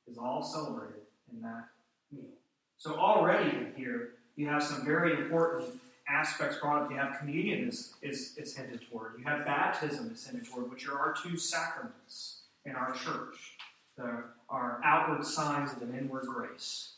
is 0.10 0.18
all 0.18 0.42
celebrated 0.42 1.04
in 1.32 1.42
that 1.42 1.68
meal. 2.12 2.32
So 2.78 2.96
already 2.96 3.68
here 3.76 4.12
you 4.38 4.48
have 4.48 4.64
some 4.64 4.86
very 4.86 5.14
important 5.14 5.70
aspects 6.08 6.58
brought 6.58 6.84
up. 6.84 6.92
You 6.92 6.98
have 6.98 7.20
communion 7.20 7.68
is, 7.68 7.96
is, 8.02 8.36
is 8.38 8.56
hinted 8.56 8.82
toward. 8.90 9.14
You 9.20 9.26
have 9.26 9.46
baptism 9.46 10.12
is 10.14 10.26
hinted 10.26 10.50
toward, 10.50 10.72
which 10.72 10.88
are 10.88 10.98
our 10.98 11.14
two 11.14 11.38
sacraments 11.38 12.44
in 12.66 12.76
our 12.76 12.94
church. 12.94 13.53
Our 14.00 14.82
outward 14.84 15.26
signs 15.26 15.72
of 15.74 15.82
an 15.82 15.96
inward 15.98 16.26
grace, 16.26 16.94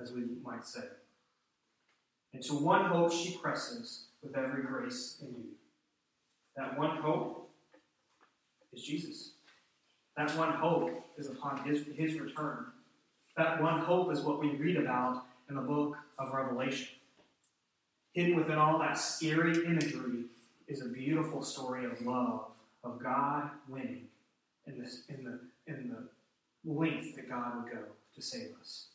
as 0.00 0.12
we 0.12 0.22
might 0.42 0.66
say. 0.66 0.84
And 2.32 2.42
to 2.44 2.54
one 2.54 2.86
hope 2.86 3.12
she 3.12 3.36
presses 3.36 4.06
with 4.22 4.36
every 4.36 4.62
grace 4.62 5.18
in 5.22 5.28
you. 5.28 5.44
That 6.56 6.78
one 6.78 6.96
hope 6.96 7.50
is 8.72 8.82
Jesus. 8.82 9.32
That 10.16 10.36
one 10.36 10.52
hope 10.52 11.04
is 11.16 11.28
upon 11.28 11.64
his, 11.64 11.84
his 11.96 12.18
return. 12.18 12.66
That 13.36 13.60
one 13.60 13.80
hope 13.80 14.12
is 14.12 14.20
what 14.20 14.40
we 14.40 14.50
read 14.50 14.76
about 14.76 15.24
in 15.48 15.56
the 15.56 15.62
book 15.62 15.96
of 16.18 16.32
Revelation. 16.32 16.88
Hidden 18.12 18.36
within 18.36 18.58
all 18.58 18.78
that 18.78 18.96
scary 18.96 19.66
imagery 19.66 20.24
is 20.68 20.82
a 20.82 20.88
beautiful 20.88 21.42
story 21.42 21.84
of 21.84 22.00
love, 22.02 22.46
of 22.84 23.02
God 23.02 23.50
winning 23.68 24.06
in, 24.66 24.78
this, 24.78 25.02
in, 25.08 25.24
the, 25.24 25.40
in 25.66 25.88
the 25.88 26.08
length 26.64 27.16
that 27.16 27.28
God 27.28 27.56
would 27.56 27.72
go 27.72 27.80
to 28.14 28.22
save 28.22 28.50
us. 28.60 28.86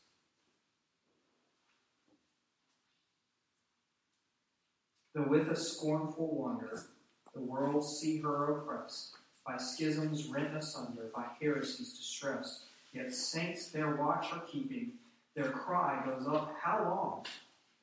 Though 5.14 5.28
with 5.28 5.50
a 5.50 5.56
scornful 5.56 6.36
wonder 6.36 6.86
the 7.34 7.42
world 7.42 7.84
see 7.84 8.20
her 8.22 8.58
oppressed, 8.58 9.16
by 9.46 9.58
schisms 9.58 10.26
rent 10.28 10.56
asunder, 10.56 11.10
by 11.16 11.26
heresies 11.42 11.94
distressed, 11.94 12.66
yet 12.94 13.14
saints 13.14 13.70
their 13.70 13.96
watch 13.96 14.28
are 14.32 14.42
keeping, 14.42 14.94
their 15.36 15.52
cry 15.52 16.04
goes 16.06 16.28
up, 16.28 16.56
How 16.62 16.84
long? 16.84 17.26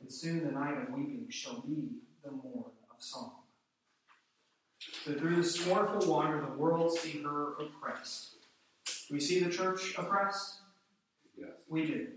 And 0.01 0.13
soon 0.13 0.45
the 0.45 0.53
night 0.53 0.77
of 0.77 0.91
weeping 0.91 1.27
shall 1.31 1.61
be 1.61 1.89
the 2.25 2.31
morn 2.31 2.71
of 2.91 3.03
song. 3.03 3.33
So 5.05 5.15
through 5.15 5.37
the 5.37 5.45
scornful 5.45 6.13
wonder, 6.13 6.41
the 6.41 6.57
world 6.57 6.97
see 6.99 7.23
her 7.23 7.55
oppressed. 7.55 8.36
Do 9.09 9.15
we 9.15 9.21
see 9.21 9.41
the 9.41 9.51
church 9.51 9.95
oppressed? 9.99 10.61
Yes. 11.39 11.51
We 11.69 11.87
do. 11.87 12.09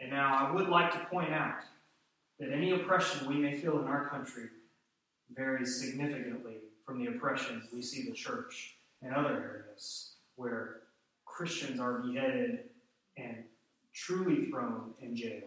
And 0.00 0.10
now 0.10 0.46
I 0.46 0.52
would 0.52 0.68
like 0.68 0.92
to 0.92 0.98
point 1.10 1.32
out 1.32 1.62
that 2.38 2.52
any 2.52 2.72
oppression 2.72 3.26
we 3.26 3.36
may 3.36 3.54
feel 3.54 3.80
in 3.80 3.86
our 3.86 4.08
country 4.08 4.48
varies 5.34 5.80
significantly 5.80 6.56
from 6.84 7.02
the 7.02 7.10
oppression 7.10 7.62
we 7.72 7.82
see 7.82 8.08
the 8.08 8.14
church 8.14 8.76
in 9.02 9.12
other 9.12 9.34
areas 9.34 10.12
where 10.36 10.82
Christians 11.24 11.80
are 11.80 11.98
beheaded 11.98 12.60
and 13.16 13.44
truly 13.92 14.46
thrown 14.46 14.92
in 15.00 15.16
jail. 15.16 15.42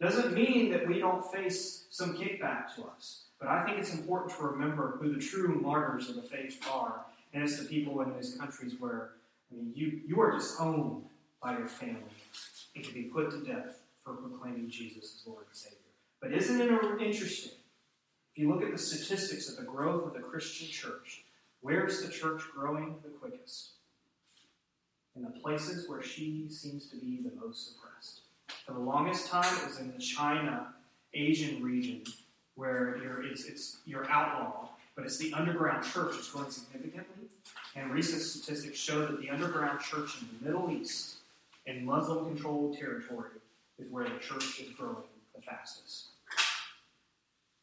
Doesn't 0.00 0.32
mean 0.32 0.70
that 0.70 0.86
we 0.86 1.00
don't 1.00 1.24
face 1.32 1.86
some 1.90 2.16
kickback 2.16 2.74
to 2.76 2.84
us, 2.84 3.24
but 3.40 3.48
I 3.48 3.64
think 3.64 3.78
it's 3.78 3.94
important 3.94 4.36
to 4.36 4.44
remember 4.44 4.98
who 5.00 5.12
the 5.12 5.20
true 5.20 5.60
martyrs 5.60 6.08
of 6.08 6.16
the 6.16 6.22
faith 6.22 6.60
are, 6.70 7.04
and 7.34 7.42
it's 7.42 7.58
the 7.58 7.64
people 7.64 8.00
in 8.02 8.14
these 8.14 8.36
countries 8.36 8.74
where 8.78 9.10
I 9.50 9.56
mean, 9.56 9.72
you, 9.74 10.00
you 10.06 10.20
are 10.20 10.32
disowned 10.32 11.04
by 11.42 11.56
your 11.56 11.68
family 11.68 12.02
and 12.74 12.84
can 12.84 12.94
be 12.94 13.04
put 13.04 13.30
to 13.30 13.44
death 13.44 13.80
for 14.04 14.14
proclaiming 14.14 14.68
Jesus 14.68 15.20
as 15.20 15.26
Lord 15.26 15.44
and 15.46 15.56
Savior. 15.56 15.76
But 16.20 16.32
isn't 16.32 16.60
it 16.60 16.70
interesting? 17.00 17.52
If 18.32 18.42
you 18.42 18.52
look 18.52 18.62
at 18.62 18.72
the 18.72 18.78
statistics 18.78 19.48
of 19.48 19.56
the 19.56 19.62
growth 19.62 20.06
of 20.06 20.14
the 20.14 20.20
Christian 20.20 20.68
church, 20.68 21.24
where's 21.60 22.02
the 22.02 22.10
church 22.10 22.42
growing 22.54 22.96
the 23.02 23.10
quickest? 23.10 23.70
In 25.16 25.22
the 25.22 25.30
places 25.30 25.88
where 25.88 26.02
she 26.02 26.48
seems 26.48 26.86
to 26.90 26.96
be 26.96 27.20
the 27.22 27.34
most 27.44 27.72
suppressed. 27.72 28.20
For 28.66 28.72
the 28.72 28.78
longest 28.78 29.28
time, 29.28 29.52
it 29.58 29.66
was 29.66 29.78
in 29.78 29.92
the 29.92 29.98
China, 29.98 30.74
Asian 31.14 31.62
region 31.62 32.04
where 32.54 32.98
you're, 33.02 33.24
it's, 33.24 33.44
it's, 33.44 33.78
you're 33.86 34.08
outlawed, 34.10 34.68
but 34.96 35.04
it's 35.04 35.16
the 35.18 35.32
underground 35.32 35.84
church 35.84 36.12
that's 36.14 36.30
growing 36.30 36.50
significantly. 36.50 37.17
And 37.78 37.92
recent 37.92 38.22
statistics 38.22 38.76
show 38.76 39.06
that 39.06 39.20
the 39.20 39.30
underground 39.30 39.80
church 39.80 40.16
in 40.20 40.28
the 40.38 40.44
Middle 40.44 40.70
East, 40.70 41.18
and 41.66 41.86
Muslim 41.86 42.24
controlled 42.26 42.76
territory, 42.76 43.30
is 43.78 43.88
where 43.90 44.04
the 44.04 44.18
church 44.18 44.60
is 44.60 44.70
growing 44.70 45.04
the 45.34 45.42
fastest. 45.42 46.06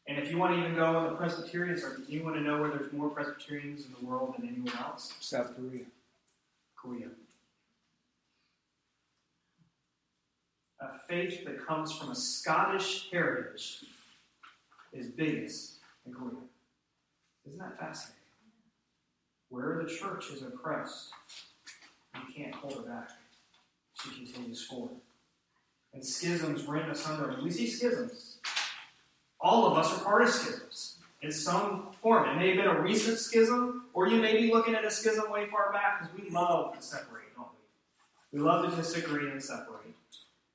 And 0.08 0.18
if 0.18 0.30
you 0.30 0.38
want 0.38 0.54
to 0.54 0.60
even 0.60 0.74
go 0.74 0.84
on 0.84 1.04
the 1.10 1.16
Presbyterian 1.16 1.76
circuit, 1.76 2.08
you 2.08 2.24
want 2.24 2.36
to 2.36 2.40
know 2.40 2.60
where 2.60 2.70
there's 2.70 2.92
more 2.92 3.10
Presbyterians 3.10 3.84
in 3.84 3.92
the 4.00 4.06
world 4.06 4.34
than 4.38 4.48
anyone 4.48 4.72
else? 4.78 5.12
South 5.20 5.54
Korea. 5.54 5.84
Korea. 6.76 7.08
A 10.80 10.86
faith 11.08 11.44
that 11.44 11.66
comes 11.66 11.92
from 11.92 12.10
a 12.10 12.14
Scottish 12.14 13.10
heritage 13.10 13.84
is 14.92 15.08
biggest 15.08 15.74
in 16.06 16.14
Korea. 16.14 16.40
Isn't 17.46 17.58
that 17.58 17.78
fascinating? 17.78 18.25
Where 19.48 19.82
the 19.82 19.88
church 19.88 20.30
is 20.30 20.42
oppressed, 20.42 21.12
you 22.14 22.34
can't 22.34 22.54
hold 22.54 22.74
her 22.74 22.82
back. 22.82 23.10
She 23.94 24.10
continues 24.10 24.64
forward. 24.64 24.96
And 25.94 26.04
schisms 26.04 26.64
rent 26.64 26.90
asunder. 26.90 27.36
We 27.42 27.50
see 27.50 27.66
schisms. 27.66 28.38
All 29.40 29.66
of 29.66 29.78
us 29.78 29.92
are 29.92 30.04
part 30.04 30.22
of 30.22 30.28
schisms 30.28 30.98
in 31.22 31.32
some 31.32 31.88
form. 32.02 32.28
It 32.28 32.36
may 32.36 32.48
have 32.48 32.56
been 32.56 32.76
a 32.76 32.80
recent 32.80 33.18
schism, 33.18 33.86
or 33.94 34.08
you 34.08 34.20
may 34.20 34.36
be 34.40 34.52
looking 34.52 34.74
at 34.74 34.84
a 34.84 34.90
schism 34.90 35.30
way 35.30 35.46
far 35.46 35.72
back 35.72 36.00
because 36.00 36.24
we 36.24 36.30
love 36.30 36.76
to 36.76 36.82
separate, 36.82 37.34
don't 37.36 37.48
we? 38.32 38.38
We 38.38 38.44
love 38.44 38.68
to 38.68 38.76
disagree 38.76 39.30
and 39.30 39.42
separate. 39.42 39.94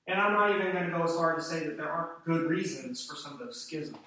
And 0.08 0.20
I'm 0.20 0.34
not 0.34 0.56
even 0.56 0.74
going 0.74 0.86
to 0.86 0.92
go 0.92 1.04
as 1.04 1.16
far 1.16 1.36
to 1.36 1.42
say 1.42 1.66
that 1.66 1.78
there 1.78 1.90
aren't 1.90 2.26
good 2.26 2.50
reasons 2.50 3.06
for 3.06 3.16
some 3.16 3.34
of 3.34 3.40
those 3.40 3.62
schisms. 3.62 3.98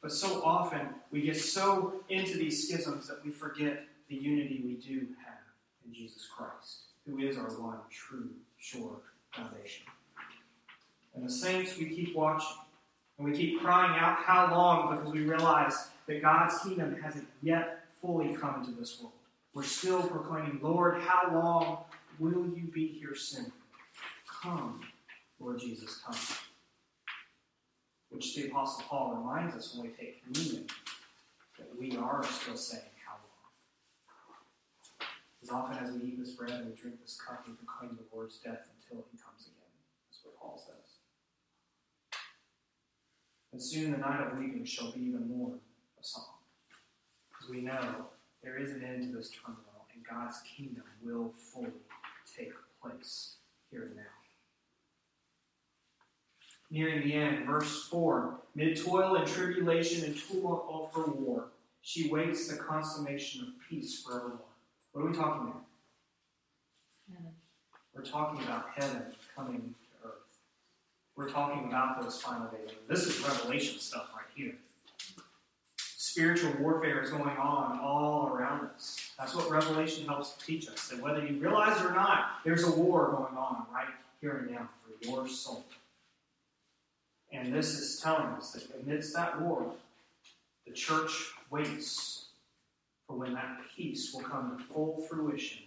But 0.00 0.12
so 0.12 0.42
often 0.42 0.88
we 1.10 1.22
get 1.22 1.36
so 1.36 2.00
into 2.08 2.38
these 2.38 2.66
schisms 2.66 3.06
that 3.08 3.24
we 3.24 3.30
forget 3.30 3.84
the 4.12 4.18
unity 4.18 4.60
we 4.64 4.74
do 4.74 5.06
have 5.24 5.40
in 5.86 5.94
Jesus 5.94 6.26
Christ. 6.36 6.80
who 7.06 7.18
is 7.18 7.38
our 7.38 7.48
one 7.60 7.78
true, 7.90 8.28
sure 8.58 8.98
foundation. 9.32 9.86
And 11.14 11.26
the 11.26 11.32
saints, 11.32 11.78
we 11.78 11.86
keep 11.86 12.14
watching. 12.14 12.58
And 13.18 13.26
we 13.30 13.36
keep 13.36 13.60
crying 13.60 13.98
out, 13.98 14.18
How 14.18 14.54
long? 14.54 14.96
because 14.96 15.12
we 15.12 15.22
realize 15.24 15.88
that 16.06 16.22
God's 16.22 16.58
kingdom 16.60 16.96
hasn't 17.02 17.26
yet 17.42 17.84
fully 18.00 18.34
come 18.34 18.60
into 18.60 18.78
this 18.78 19.00
world. 19.00 19.14
We're 19.54 19.62
still 19.62 20.02
proclaiming, 20.02 20.60
Lord, 20.62 21.00
how 21.02 21.32
long 21.32 21.78
will 22.18 22.46
you 22.54 22.70
be 22.72 22.86
here 22.86 23.14
soon? 23.14 23.50
Come, 24.42 24.80
Lord 25.40 25.58
Jesus, 25.58 26.00
come. 26.06 26.16
Which 28.10 28.34
the 28.34 28.48
Apostle 28.48 28.84
Paul 28.88 29.14
reminds 29.16 29.54
us 29.56 29.74
when 29.74 29.90
we 29.90 29.96
take 29.96 30.22
communion 30.24 30.66
that 31.58 31.68
we 31.78 31.96
are 31.96 32.22
still 32.24 32.56
long? 32.56 32.91
As 35.42 35.50
often 35.50 35.76
as 35.78 35.92
we 35.92 36.08
eat 36.08 36.20
this 36.20 36.30
bread 36.32 36.52
and 36.52 36.66
we 36.68 36.74
drink 36.74 37.00
this 37.02 37.18
cup, 37.20 37.44
we 37.46 37.54
proclaim 37.54 37.96
the 37.96 38.16
Lord's 38.16 38.36
death 38.38 38.60
until 38.78 39.04
he 39.10 39.18
comes 39.18 39.46
again. 39.46 39.70
That's 40.08 40.24
what 40.24 40.38
Paul 40.38 40.62
says. 40.64 40.98
And 43.52 43.60
soon 43.60 43.90
the 43.90 43.98
night 43.98 44.20
of 44.20 44.38
weeping 44.38 44.64
shall 44.64 44.92
be 44.92 45.00
even 45.00 45.28
more 45.28 45.54
a 46.00 46.04
song. 46.04 46.24
Because 47.28 47.50
we 47.50 47.60
know 47.60 48.06
there 48.42 48.56
is 48.56 48.70
an 48.70 48.84
end 48.84 49.02
to 49.02 49.16
this 49.16 49.30
turmoil, 49.30 49.86
and 49.92 50.04
God's 50.08 50.40
kingdom 50.56 50.84
will 51.02 51.32
fully 51.36 51.72
take 52.36 52.52
place 52.80 53.34
here 53.70 53.82
and 53.86 53.96
now. 53.96 54.02
Nearing 56.70 57.02
the 57.02 57.14
end, 57.14 57.46
verse 57.46 57.88
4 57.88 58.38
Mid 58.54 58.82
toil 58.82 59.16
and 59.16 59.26
tribulation 59.26 60.04
and 60.04 60.16
tumult 60.16 60.66
of 60.70 60.94
her 60.94 61.10
war, 61.10 61.48
she 61.80 62.10
waits 62.10 62.48
the 62.48 62.56
consummation 62.56 63.42
of 63.42 63.48
peace 63.68 64.02
forevermore. 64.02 64.51
What 64.92 65.02
are 65.02 65.10
we 65.10 65.16
talking 65.16 65.48
about? 65.48 65.64
Heaven. 67.10 67.32
We're 67.94 68.02
talking 68.02 68.44
about 68.44 68.66
heaven 68.74 69.02
coming 69.34 69.74
to 70.02 70.08
earth. 70.08 70.14
We're 71.16 71.30
talking 71.30 71.66
about 71.66 72.02
those 72.02 72.20
final 72.20 72.46
days. 72.48 72.70
This 72.88 73.06
is 73.06 73.26
Revelation 73.26 73.78
stuff 73.80 74.08
right 74.14 74.26
here. 74.34 74.54
Spiritual 75.78 76.52
warfare 76.60 77.02
is 77.02 77.10
going 77.10 77.36
on 77.38 77.80
all 77.80 78.28
around 78.34 78.68
us. 78.74 79.12
That's 79.18 79.34
what 79.34 79.50
Revelation 79.50 80.06
helps 80.06 80.36
teach 80.44 80.68
us. 80.68 80.88
That 80.88 81.00
whether 81.00 81.24
you 81.26 81.38
realize 81.38 81.80
it 81.80 81.86
or 81.86 81.94
not, 81.94 82.40
there's 82.44 82.64
a 82.64 82.70
war 82.70 83.12
going 83.12 83.36
on 83.36 83.64
right 83.72 83.88
here 84.20 84.36
and 84.38 84.50
now 84.50 84.68
for 84.82 85.06
your 85.06 85.26
soul. 85.26 85.64
And 87.32 87.54
this 87.54 87.78
is 87.78 87.98
telling 87.98 88.26
us 88.26 88.52
that 88.52 88.64
amidst 88.82 89.14
that 89.14 89.40
war, 89.40 89.72
the 90.66 90.72
church 90.72 91.30
waits 91.50 92.26
for 93.12 93.18
when 93.18 93.34
that 93.34 93.58
peace 93.76 94.12
will 94.14 94.22
come 94.22 94.56
to 94.56 94.64
full 94.72 95.04
fruition, 95.08 95.64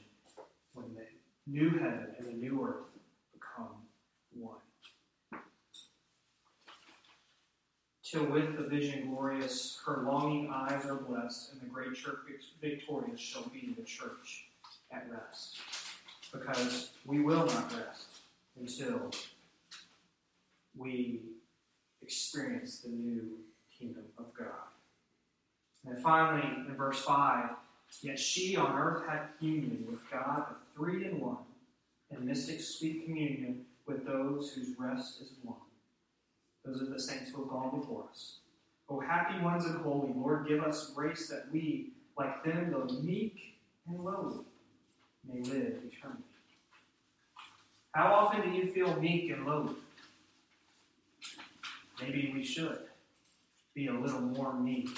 when 0.74 0.88
the 0.96 1.06
new 1.46 1.70
heaven 1.70 2.08
and 2.18 2.28
the 2.28 2.34
new 2.34 2.66
earth 2.66 2.88
become 3.34 3.76
one. 4.34 4.58
Till 8.04 8.26
with 8.26 8.58
the 8.58 8.68
vision 8.68 9.10
glorious, 9.10 9.80
her 9.86 10.04
longing 10.04 10.50
eyes 10.52 10.86
are 10.86 10.96
blessed, 10.96 11.54
and 11.54 11.62
the 11.62 11.68
great 11.68 11.94
church 11.94 12.18
victorious 12.60 13.20
shall 13.20 13.44
be 13.44 13.76
the 13.78 13.84
church 13.84 14.46
at 14.92 15.06
rest. 15.12 15.58
Because 16.32 16.92
we 17.06 17.20
will 17.20 17.46
not 17.46 17.72
rest 17.74 18.22
until 18.60 19.12
we 20.76 21.22
experience 22.02 22.80
the 22.80 22.90
new 22.90 23.38
kingdom 23.78 24.06
of 24.18 24.34
God. 24.34 24.75
And 25.88 26.00
finally, 26.00 26.48
in 26.68 26.76
verse 26.76 27.02
5, 27.04 27.50
yet 28.02 28.20
she 28.20 28.56
on 28.56 28.78
earth 28.78 29.08
had 29.08 29.30
communion 29.38 29.86
with 29.90 30.00
God, 30.12 30.46
the 30.50 30.56
three 30.76 31.06
in 31.06 31.20
one, 31.20 31.38
and 32.12 32.26
mystic 32.26 32.60
sweet 32.62 33.06
communion 33.06 33.66
with 33.86 34.06
those 34.06 34.52
whose 34.54 34.70
rest 34.78 35.22
is 35.22 35.34
one. 35.44 35.58
Those 36.64 36.82
are 36.82 36.92
the 36.92 37.00
saints 37.00 37.32
who 37.32 37.44
have 37.44 37.52
gone 37.52 37.80
before 37.80 38.06
us. 38.10 38.38
O 38.90 39.00
happy 39.00 39.40
ones 39.44 39.66
and 39.66 39.78
holy, 39.82 40.14
Lord, 40.16 40.48
give 40.48 40.64
us 40.64 40.92
grace 40.96 41.28
that 41.30 41.46
we, 41.52 41.92
like 42.18 42.44
them, 42.44 42.72
though 42.72 42.94
meek 43.02 43.56
and 43.88 44.00
lowly, 44.00 44.44
may 45.28 45.42
live 45.42 45.78
eternally. 45.86 46.24
How 47.92 48.14
often 48.14 48.42
do 48.42 48.50
you 48.58 48.72
feel 48.72 49.00
meek 49.00 49.32
and 49.32 49.46
lowly? 49.46 49.76
Maybe 52.02 52.32
we 52.34 52.44
should 52.44 52.80
be 53.74 53.88
a 53.88 53.94
little 53.94 54.22
more 54.22 54.54
meek, 54.54 54.90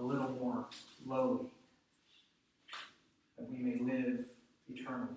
a 0.00 0.06
little 0.06 0.30
more 0.30 0.66
lowly, 1.06 1.46
that 3.38 3.50
we 3.50 3.58
may 3.58 3.78
live 3.80 4.24
eternally. 4.72 5.14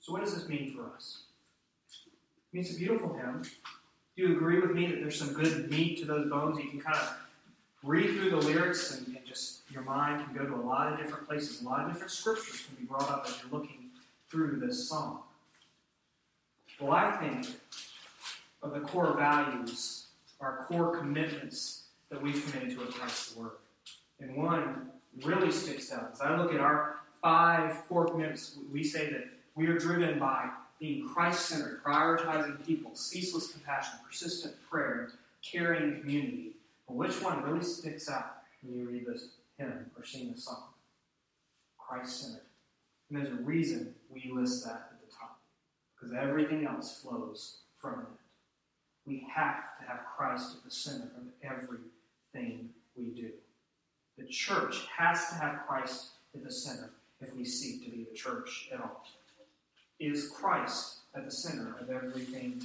So, 0.00 0.12
what 0.12 0.24
does 0.24 0.34
this 0.34 0.48
mean 0.48 0.74
for 0.74 0.90
us? 0.94 1.22
It 2.52 2.56
means 2.56 2.74
a 2.74 2.78
beautiful 2.78 3.14
hymn. 3.14 3.42
Do 4.16 4.22
you 4.22 4.36
agree 4.36 4.60
with 4.60 4.72
me 4.72 4.86
that 4.86 5.00
there's 5.00 5.18
some 5.18 5.32
good 5.32 5.70
meat 5.70 5.98
to 5.98 6.04
those 6.04 6.28
bones? 6.28 6.58
You 6.58 6.70
can 6.70 6.80
kind 6.80 6.96
of 6.96 7.16
read 7.84 8.16
through 8.16 8.30
the 8.30 8.36
lyrics 8.38 8.96
and, 8.96 9.06
and 9.08 9.24
just 9.24 9.60
your 9.70 9.82
mind 9.82 10.24
can 10.24 10.34
go 10.34 10.44
to 10.44 10.54
a 10.54 10.64
lot 10.64 10.92
of 10.92 10.98
different 10.98 11.28
places. 11.28 11.62
A 11.62 11.64
lot 11.64 11.84
of 11.84 11.92
different 11.92 12.10
scriptures 12.10 12.64
can 12.66 12.76
be 12.76 12.84
brought 12.84 13.08
up 13.10 13.26
as 13.28 13.38
you're 13.42 13.60
looking 13.60 13.90
through 14.28 14.58
this 14.58 14.88
song. 14.88 15.20
Well, 16.80 16.92
I 16.92 17.12
think 17.12 17.46
of 18.62 18.72
the 18.72 18.80
core 18.80 19.14
values, 19.16 20.07
our 20.40 20.64
core 20.66 20.96
commitments 20.96 21.84
that 22.10 22.20
we've 22.20 22.44
committed 22.50 22.76
to 22.76 22.84
at 22.84 22.90
Christ's 22.90 23.36
Word. 23.36 23.52
And 24.20 24.36
one 24.36 24.90
really 25.24 25.50
sticks 25.50 25.92
out. 25.92 26.10
As 26.12 26.20
I 26.20 26.36
look 26.36 26.52
at 26.52 26.60
our 26.60 26.96
five 27.22 27.86
core 27.88 28.06
commitments, 28.06 28.56
we 28.72 28.84
say 28.84 29.10
that 29.10 29.24
we 29.54 29.66
are 29.66 29.78
driven 29.78 30.18
by 30.18 30.50
being 30.78 31.08
Christ 31.08 31.46
centered, 31.46 31.82
prioritizing 31.82 32.64
people, 32.64 32.94
ceaseless 32.94 33.50
compassion, 33.50 33.98
persistent 34.06 34.54
prayer, 34.70 35.10
caring 35.42 36.00
community. 36.00 36.52
But 36.86 36.96
which 36.96 37.20
one 37.22 37.42
really 37.42 37.64
sticks 37.64 38.08
out 38.08 38.36
when 38.62 38.78
you 38.78 38.88
read 38.88 39.06
this 39.06 39.28
hymn 39.58 39.90
or 39.96 40.04
sing 40.04 40.32
the 40.32 40.40
song? 40.40 40.62
Christ 41.76 42.22
centered. 42.22 42.42
And 43.10 43.18
there's 43.18 43.32
a 43.32 43.42
reason 43.42 43.94
we 44.12 44.30
list 44.32 44.64
that 44.64 44.90
at 44.92 45.00
the 45.00 45.12
top, 45.12 45.40
because 45.94 46.14
everything 46.14 46.66
else 46.66 47.00
flows 47.00 47.58
from 47.80 48.00
it. 48.00 48.06
We 49.08 49.26
have 49.34 49.78
to 49.80 49.86
have 49.86 50.00
Christ 50.04 50.56
at 50.56 50.64
the 50.64 50.70
center 50.70 51.10
of 51.16 51.22
everything 51.42 52.68
we 52.94 53.06
do. 53.06 53.30
The 54.18 54.26
church 54.26 54.86
has 54.94 55.30
to 55.30 55.36
have 55.36 55.66
Christ 55.66 56.08
at 56.34 56.44
the 56.44 56.52
center 56.52 56.90
if 57.22 57.34
we 57.34 57.46
seek 57.46 57.84
to 57.84 57.90
be 57.90 58.04
the 58.04 58.14
church 58.14 58.68
at 58.70 58.80
all. 58.80 59.02
Is 59.98 60.28
Christ 60.28 60.98
at 61.14 61.24
the 61.24 61.30
center 61.30 61.74
of 61.80 61.88
everything 61.88 62.62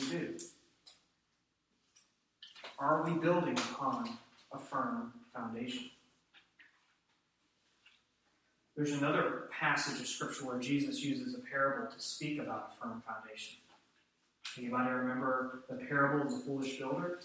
we 0.00 0.10
do? 0.10 0.34
Are 2.78 3.04
we 3.04 3.12
building 3.12 3.56
upon 3.56 4.18
a 4.52 4.58
firm 4.58 5.12
foundation? 5.32 5.90
There's 8.76 8.92
another 8.92 9.48
passage 9.52 10.00
of 10.00 10.08
Scripture 10.08 10.44
where 10.46 10.58
Jesus 10.58 11.00
uses 11.04 11.36
a 11.36 11.38
parable 11.38 11.92
to 11.92 12.00
speak 12.00 12.40
about 12.40 12.72
a 12.72 12.82
firm 12.82 13.02
foundation. 13.06 13.58
Anybody 14.56 14.90
remember 14.90 15.64
the 15.68 15.76
parable 15.76 16.26
of 16.26 16.30
the 16.30 16.38
foolish 16.38 16.78
builder? 16.78 17.20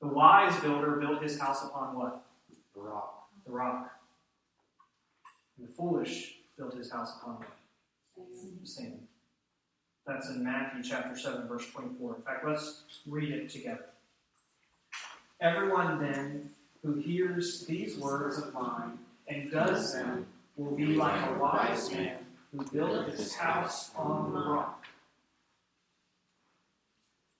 The 0.00 0.08
wise 0.08 0.58
builder 0.60 0.92
built 0.96 1.22
his 1.22 1.38
house 1.38 1.64
upon 1.64 1.96
what? 1.96 2.22
The 2.74 2.80
rock. 2.80 3.28
The 3.44 3.52
rock. 3.52 3.90
And 5.58 5.68
the 5.68 5.72
foolish 5.72 6.36
built 6.56 6.74
his 6.74 6.90
house 6.90 7.14
upon 7.20 7.36
what? 7.36 7.48
Sand. 8.64 9.00
That's 10.06 10.28
in 10.30 10.44
Matthew 10.44 10.82
chapter 10.82 11.18
7, 11.18 11.48
verse 11.48 11.68
24. 11.70 12.16
In 12.16 12.22
fact, 12.22 12.46
let's 12.46 12.82
read 13.06 13.32
it 13.32 13.50
together. 13.50 13.86
Everyone 15.40 16.00
then 16.00 16.50
who 16.82 16.94
hears 16.94 17.66
these 17.66 17.98
words 17.98 18.38
of 18.38 18.54
mine 18.54 18.98
and 19.28 19.50
does 19.50 19.92
them 19.92 20.26
will 20.56 20.74
be 20.74 20.86
like 20.86 21.28
a 21.28 21.38
wise 21.38 21.90
man 21.92 22.18
who 22.52 22.64
built 22.70 23.08
his 23.10 23.34
house 23.34 23.90
on 23.96 24.32
the 24.32 24.38
rock. 24.38 24.75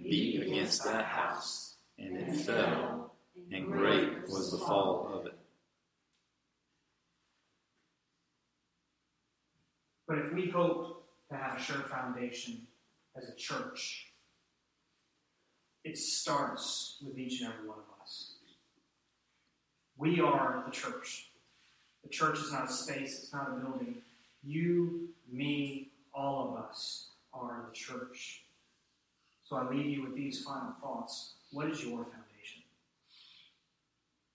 and 0.00 0.10
beat 0.10 0.42
against 0.42 0.84
that 0.84 1.04
house, 1.04 1.74
and 1.98 2.16
it 2.16 2.36
fell, 2.36 3.12
and 3.52 3.66
great 3.66 4.22
was 4.22 4.50
the 4.50 4.58
fall 4.58 5.10
of 5.14 5.26
it. 5.26 5.34
But 10.06 10.18
if 10.18 10.32
we 10.32 10.50
hope 10.50 11.04
to 11.28 11.36
have 11.36 11.58
a 11.58 11.62
sure 11.62 11.82
foundation 11.82 12.66
as 13.16 13.28
a 13.28 13.34
church, 13.36 14.08
it 15.84 15.96
starts 15.96 16.96
with 17.04 17.18
each 17.18 17.40
and 17.40 17.52
every 17.52 17.68
one 17.68 17.78
of 17.78 18.02
us. 18.02 18.34
We 19.96 20.20
are 20.20 20.64
the 20.66 20.72
church. 20.72 21.30
The 22.02 22.08
church 22.08 22.38
is 22.38 22.52
not 22.52 22.70
a 22.70 22.72
space, 22.72 23.22
it's 23.22 23.32
not 23.32 23.50
a 23.50 23.60
building. 23.60 23.96
You, 24.42 25.10
me, 25.30 25.90
all 26.14 26.48
of 26.48 26.64
us 26.64 27.10
are 27.32 27.64
the 27.68 27.74
church. 27.74 28.42
So 29.50 29.56
I 29.56 29.68
leave 29.68 29.86
you 29.86 30.04
with 30.04 30.14
these 30.14 30.44
final 30.44 30.70
thoughts. 30.80 31.32
What 31.50 31.68
is 31.68 31.82
your 31.82 32.04
foundation? 32.04 32.62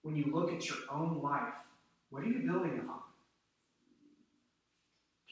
When 0.02 0.14
you 0.14 0.30
look 0.30 0.52
at 0.52 0.68
your 0.68 0.76
own 0.92 1.22
life, 1.22 1.54
what 2.10 2.22
are 2.22 2.26
you 2.26 2.40
building 2.40 2.78
upon? 2.78 3.00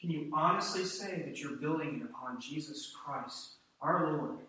Can 0.01 0.09
you 0.09 0.31
honestly 0.33 0.85
say 0.85 1.21
that 1.27 1.39
you're 1.39 1.57
building 1.57 2.01
it 2.01 2.09
upon 2.09 2.41
Jesus 2.41 2.95
Christ, 2.95 3.57
our 3.79 4.11
Lord, 4.13 4.39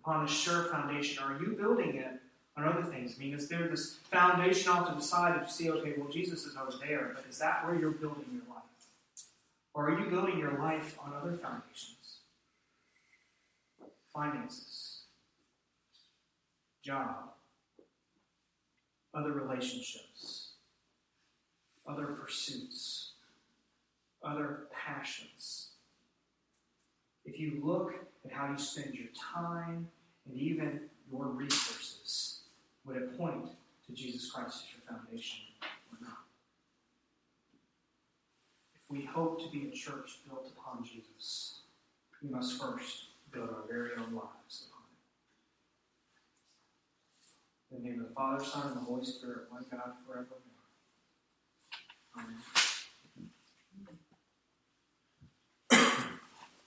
upon 0.00 0.24
a 0.24 0.28
sure 0.28 0.64
foundation? 0.64 1.22
Or 1.22 1.34
are 1.34 1.40
you 1.40 1.52
building 1.52 1.94
it 1.94 2.20
on 2.56 2.66
other 2.66 2.82
things? 2.82 3.14
I 3.16 3.22
mean, 3.22 3.32
is 3.32 3.48
there 3.48 3.68
this 3.68 3.98
foundation 4.10 4.72
off 4.72 4.88
to 4.88 4.94
the 4.96 5.02
side 5.02 5.36
that 5.36 5.46
you 5.46 5.52
see, 5.52 5.70
okay, 5.70 5.94
well, 5.96 6.10
Jesus 6.10 6.46
is 6.46 6.56
over 6.56 6.74
there, 6.84 7.12
but 7.14 7.24
is 7.30 7.38
that 7.38 7.64
where 7.64 7.78
you're 7.78 7.92
building 7.92 8.26
your 8.32 8.42
life? 8.52 8.64
Or 9.72 9.88
are 9.88 10.00
you 10.00 10.10
building 10.10 10.36
your 10.36 10.58
life 10.58 10.98
on 11.00 11.12
other 11.14 11.36
foundations? 11.36 11.93
Finances, 14.14 15.02
job, 16.82 17.32
other 19.12 19.32
relationships, 19.32 20.52
other 21.88 22.06
pursuits, 22.06 23.12
other 24.22 24.68
passions. 24.72 25.70
If 27.24 27.40
you 27.40 27.60
look 27.62 27.94
at 28.24 28.32
how 28.32 28.50
you 28.50 28.58
spend 28.58 28.94
your 28.94 29.08
time 29.34 29.88
and 30.28 30.38
even 30.38 30.82
your 31.10 31.26
resources, 31.26 32.42
would 32.84 32.96
it 32.96 33.18
point 33.18 33.48
to 33.86 33.92
Jesus 33.92 34.30
Christ 34.30 34.64
as 34.64 34.70
your 34.72 34.98
foundation 34.98 35.40
or 35.90 36.06
not? 36.06 36.18
If 38.74 38.82
we 38.88 39.04
hope 39.04 39.42
to 39.42 39.50
be 39.50 39.68
a 39.68 39.72
church 39.72 40.20
built 40.28 40.52
upon 40.56 40.84
Jesus, 40.84 41.60
we 42.22 42.30
must 42.30 42.60
first 42.60 43.08
build 43.34 43.50
our 43.50 43.64
very 43.68 43.90
own 43.98 44.14
lives 44.14 44.68
upon 44.70 44.86
it. 47.72 47.76
In 47.76 47.82
the 47.82 47.90
name 47.90 48.00
of 48.00 48.08
the 48.08 48.14
Father, 48.14 48.44
Son, 48.44 48.68
and 48.68 48.76
the 48.76 48.80
Holy 48.80 49.04
Spirit, 49.04 49.50
one 49.50 49.64
God 49.70 49.92
forevermore. 50.06 50.38
Amen. 52.16 52.36